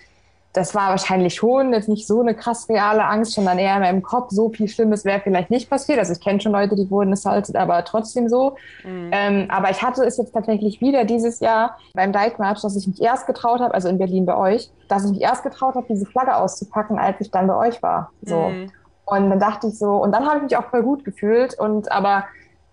[0.54, 4.02] das war wahrscheinlich schon jetzt nicht so eine krass reale Angst, sondern eher in meinem
[4.02, 5.98] Kopf, so viel Schlimmes wäre vielleicht nicht passiert.
[5.98, 8.58] Also ich kenne schon Leute, die wurden assaulted, aber trotzdem so.
[8.84, 9.12] Mhm.
[9.14, 12.86] Ähm, aber ich hatte es jetzt tatsächlich wieder dieses Jahr beim Dyke March, dass ich
[12.86, 15.86] mich erst getraut habe, also in Berlin bei euch, dass ich mich erst getraut habe,
[15.90, 18.12] diese Flagge auszupacken, als ich dann bei euch war.
[18.24, 18.50] So.
[18.50, 18.72] Mhm.
[19.12, 21.60] Und dann dachte ich so, und dann habe ich mich auch voll gut gefühlt.
[21.60, 22.24] Und aber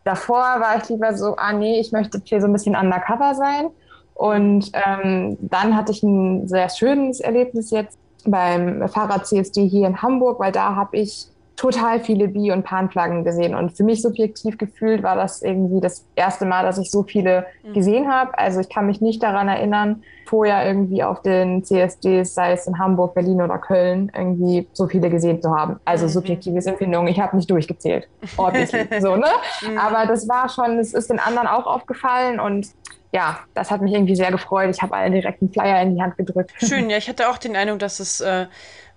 [0.05, 3.71] davor war ich lieber so, ah nee, ich möchte hier so ein bisschen undercover sein.
[4.15, 10.39] Und ähm, dann hatte ich ein sehr schönes Erlebnis jetzt beim Fahrrad-CSD hier in Hamburg,
[10.39, 11.27] weil da habe ich
[11.59, 13.57] total viele Bi- und Panflaggen gesehen.
[13.57, 17.47] Und für mich subjektiv gefühlt war das irgendwie das erste Mal, dass ich so viele
[17.65, 17.73] mhm.
[17.73, 18.39] gesehen habe.
[18.39, 22.79] Also ich kann mich nicht daran erinnern, vorher irgendwie auf den CSDs, sei es in
[22.79, 25.81] Hamburg, Berlin oder Köln, irgendwie so viele gesehen zu haben.
[25.85, 26.11] Also mhm.
[26.11, 27.09] subjektives Empfindung.
[27.09, 28.09] Ich habe nicht durchgezählt.
[28.37, 28.87] Obviously.
[29.01, 29.27] so, ne?
[29.63, 29.79] Mhm.
[29.79, 32.69] Aber das war schon, es ist den anderen auch aufgefallen und
[33.11, 34.71] ja, das hat mich irgendwie sehr gefreut.
[34.71, 36.53] Ich habe allen direkt einen Flyer in die Hand gedrückt.
[36.59, 38.47] Schön, ja, ich hatte auch den Eindruck, dass es äh,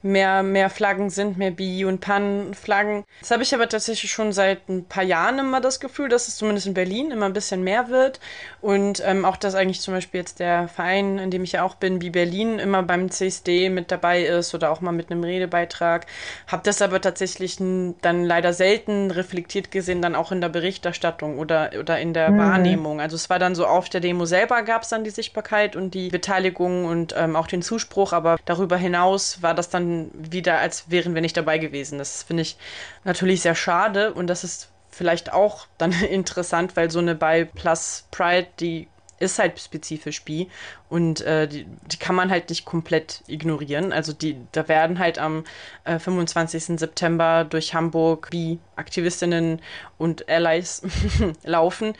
[0.04, 3.04] mehr, mehr Flaggen sind, mehr Bi- und Pan-Flaggen.
[3.20, 6.38] Das habe ich aber tatsächlich schon seit ein paar Jahren immer das Gefühl, dass es
[6.38, 8.20] zumindest in Berlin immer ein bisschen mehr wird.
[8.62, 11.76] Und ähm, auch, dass eigentlich zum Beispiel jetzt der Verein, in dem ich ja auch
[11.76, 16.08] bin, wie Berlin, immer beim CSD mit dabei ist oder auch mal mit einem Redebeitrag.
[16.48, 21.72] Habe das aber tatsächlich dann leider selten reflektiert gesehen, dann auch in der Berichterstattung oder,
[21.80, 22.38] oder in der mhm.
[22.40, 23.02] Wahrnehmung.
[23.02, 25.94] Also es war dann so, auf der Demo selber gab es dann die Sichtbarkeit und
[25.94, 30.90] die Beteiligung und ähm, auch den Zuspruch, aber darüber hinaus war das dann wieder, als
[30.90, 31.98] wären wir nicht dabei gewesen.
[31.98, 32.58] Das finde ich
[33.04, 38.06] natürlich sehr schade und das ist vielleicht auch dann interessant, weil so eine bei Plus
[38.12, 38.88] Pride, die
[39.22, 40.50] ist halt spezifisch bi
[40.90, 43.94] und äh, die, die kann man halt nicht komplett ignorieren.
[43.94, 45.44] Also die, da werden halt am
[45.84, 46.80] äh, 25.
[46.80, 49.62] September durch Hamburg bi-Aktivistinnen
[49.98, 50.82] und Allies
[51.44, 51.94] laufen.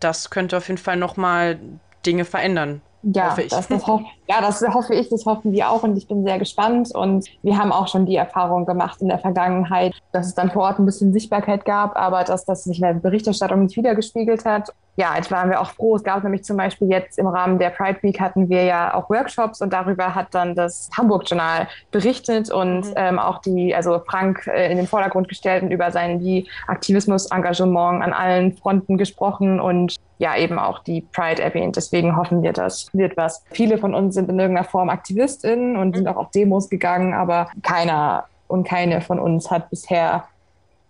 [0.00, 1.58] Das könnte auf jeden Fall nochmal
[2.04, 2.82] Dinge verändern.
[3.02, 3.50] Ja, hoffe ich.
[3.50, 6.38] Das, das hoff, ja, das hoffe ich, das hoffen wir auch und ich bin sehr
[6.38, 6.94] gespannt.
[6.94, 10.64] Und wir haben auch schon die Erfahrung gemacht in der Vergangenheit, dass es dann vor
[10.64, 14.72] Ort ein bisschen Sichtbarkeit gab, aber dass das sich in der Berichterstattung nicht wiedergespiegelt hat
[14.96, 15.96] ja, jetzt waren wir auch froh.
[15.96, 19.10] Es gab nämlich zum Beispiel jetzt im Rahmen der Pride Week hatten wir ja auch
[19.10, 22.94] Workshops und darüber hat dann das Hamburg Journal berichtet und mhm.
[22.96, 28.02] ähm, auch die, also Frank äh, in den Vordergrund gestellt und über sein die Aktivismus-Engagement
[28.02, 31.76] an allen Fronten gesprochen und ja eben auch die Pride erwähnt.
[31.76, 33.44] Deswegen hoffen wir, das wird was.
[33.50, 36.10] Viele von uns sind in irgendeiner Form AktivistInnen und sind mhm.
[36.10, 40.24] auch auf Demos gegangen, aber keiner und keine von uns hat bisher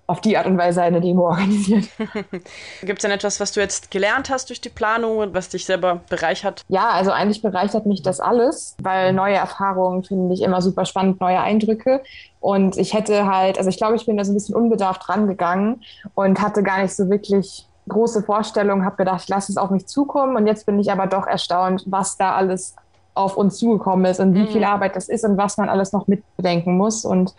[0.08, 1.88] auf die Art und Weise eine Demo organisiert.
[2.82, 5.64] Gibt es denn etwas, was du jetzt gelernt hast durch die Planung und was dich
[5.64, 6.62] selber bereichert?
[6.68, 11.20] Ja, also eigentlich bereichert mich das alles, weil neue Erfahrungen finde ich immer super spannend,
[11.20, 12.02] neue Eindrücke.
[12.40, 15.82] Und ich hätte halt, also ich glaube, ich bin da so ein bisschen unbedarft rangegangen
[16.14, 19.86] und hatte gar nicht so wirklich große Vorstellungen, habe gedacht, ich lasse es auf mich
[19.86, 20.36] zukommen.
[20.36, 22.74] Und jetzt bin ich aber doch erstaunt, was da alles
[23.14, 24.48] auf uns zugekommen ist und wie mhm.
[24.48, 27.04] viel Arbeit das ist und was man alles noch mitbedenken muss.
[27.04, 27.34] Und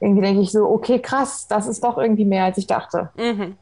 [0.00, 3.10] irgendwie denke ich so, okay, krass, das ist doch irgendwie mehr, als ich dachte.
[3.16, 3.56] Mhm.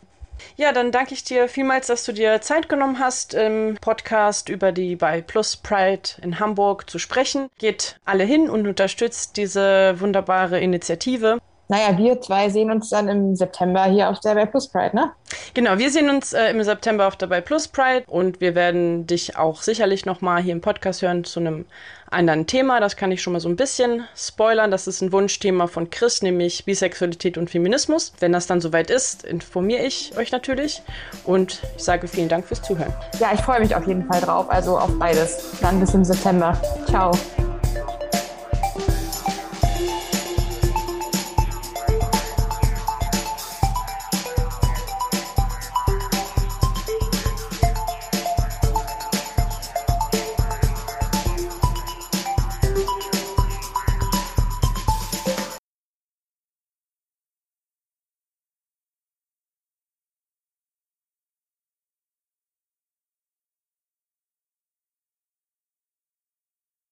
[0.57, 4.73] Ja, dann danke ich dir vielmals, dass du dir Zeit genommen hast, im Podcast über
[4.73, 7.49] die bei Plus Pride in Hamburg zu sprechen.
[7.59, 11.39] Geht alle hin und unterstützt diese wunderbare Initiative.
[11.69, 15.13] Naja, wir zwei sehen uns dann im September hier auf der bei Plus Pride, ne?
[15.55, 19.07] Genau, wir sehen uns äh, im September auf der bei Plus Pride und wir werden
[19.07, 21.67] dich auch sicherlich nochmal hier im Podcast hören zu einem
[22.11, 22.81] anderen Thema.
[22.81, 24.71] Das kann ich schon mal so ein bisschen spoilern.
[24.71, 28.13] Das ist ein Wunschthema von Chris, nämlich Bisexualität und Feminismus.
[28.19, 30.83] Wenn das dann soweit ist, informiere ich euch natürlich
[31.25, 32.95] und ich sage vielen Dank fürs Zuhören.
[33.21, 35.53] Ja, ich freue mich auf jeden Fall drauf, also auf beides.
[35.61, 36.59] Dann bis im September.
[36.87, 37.13] Ciao.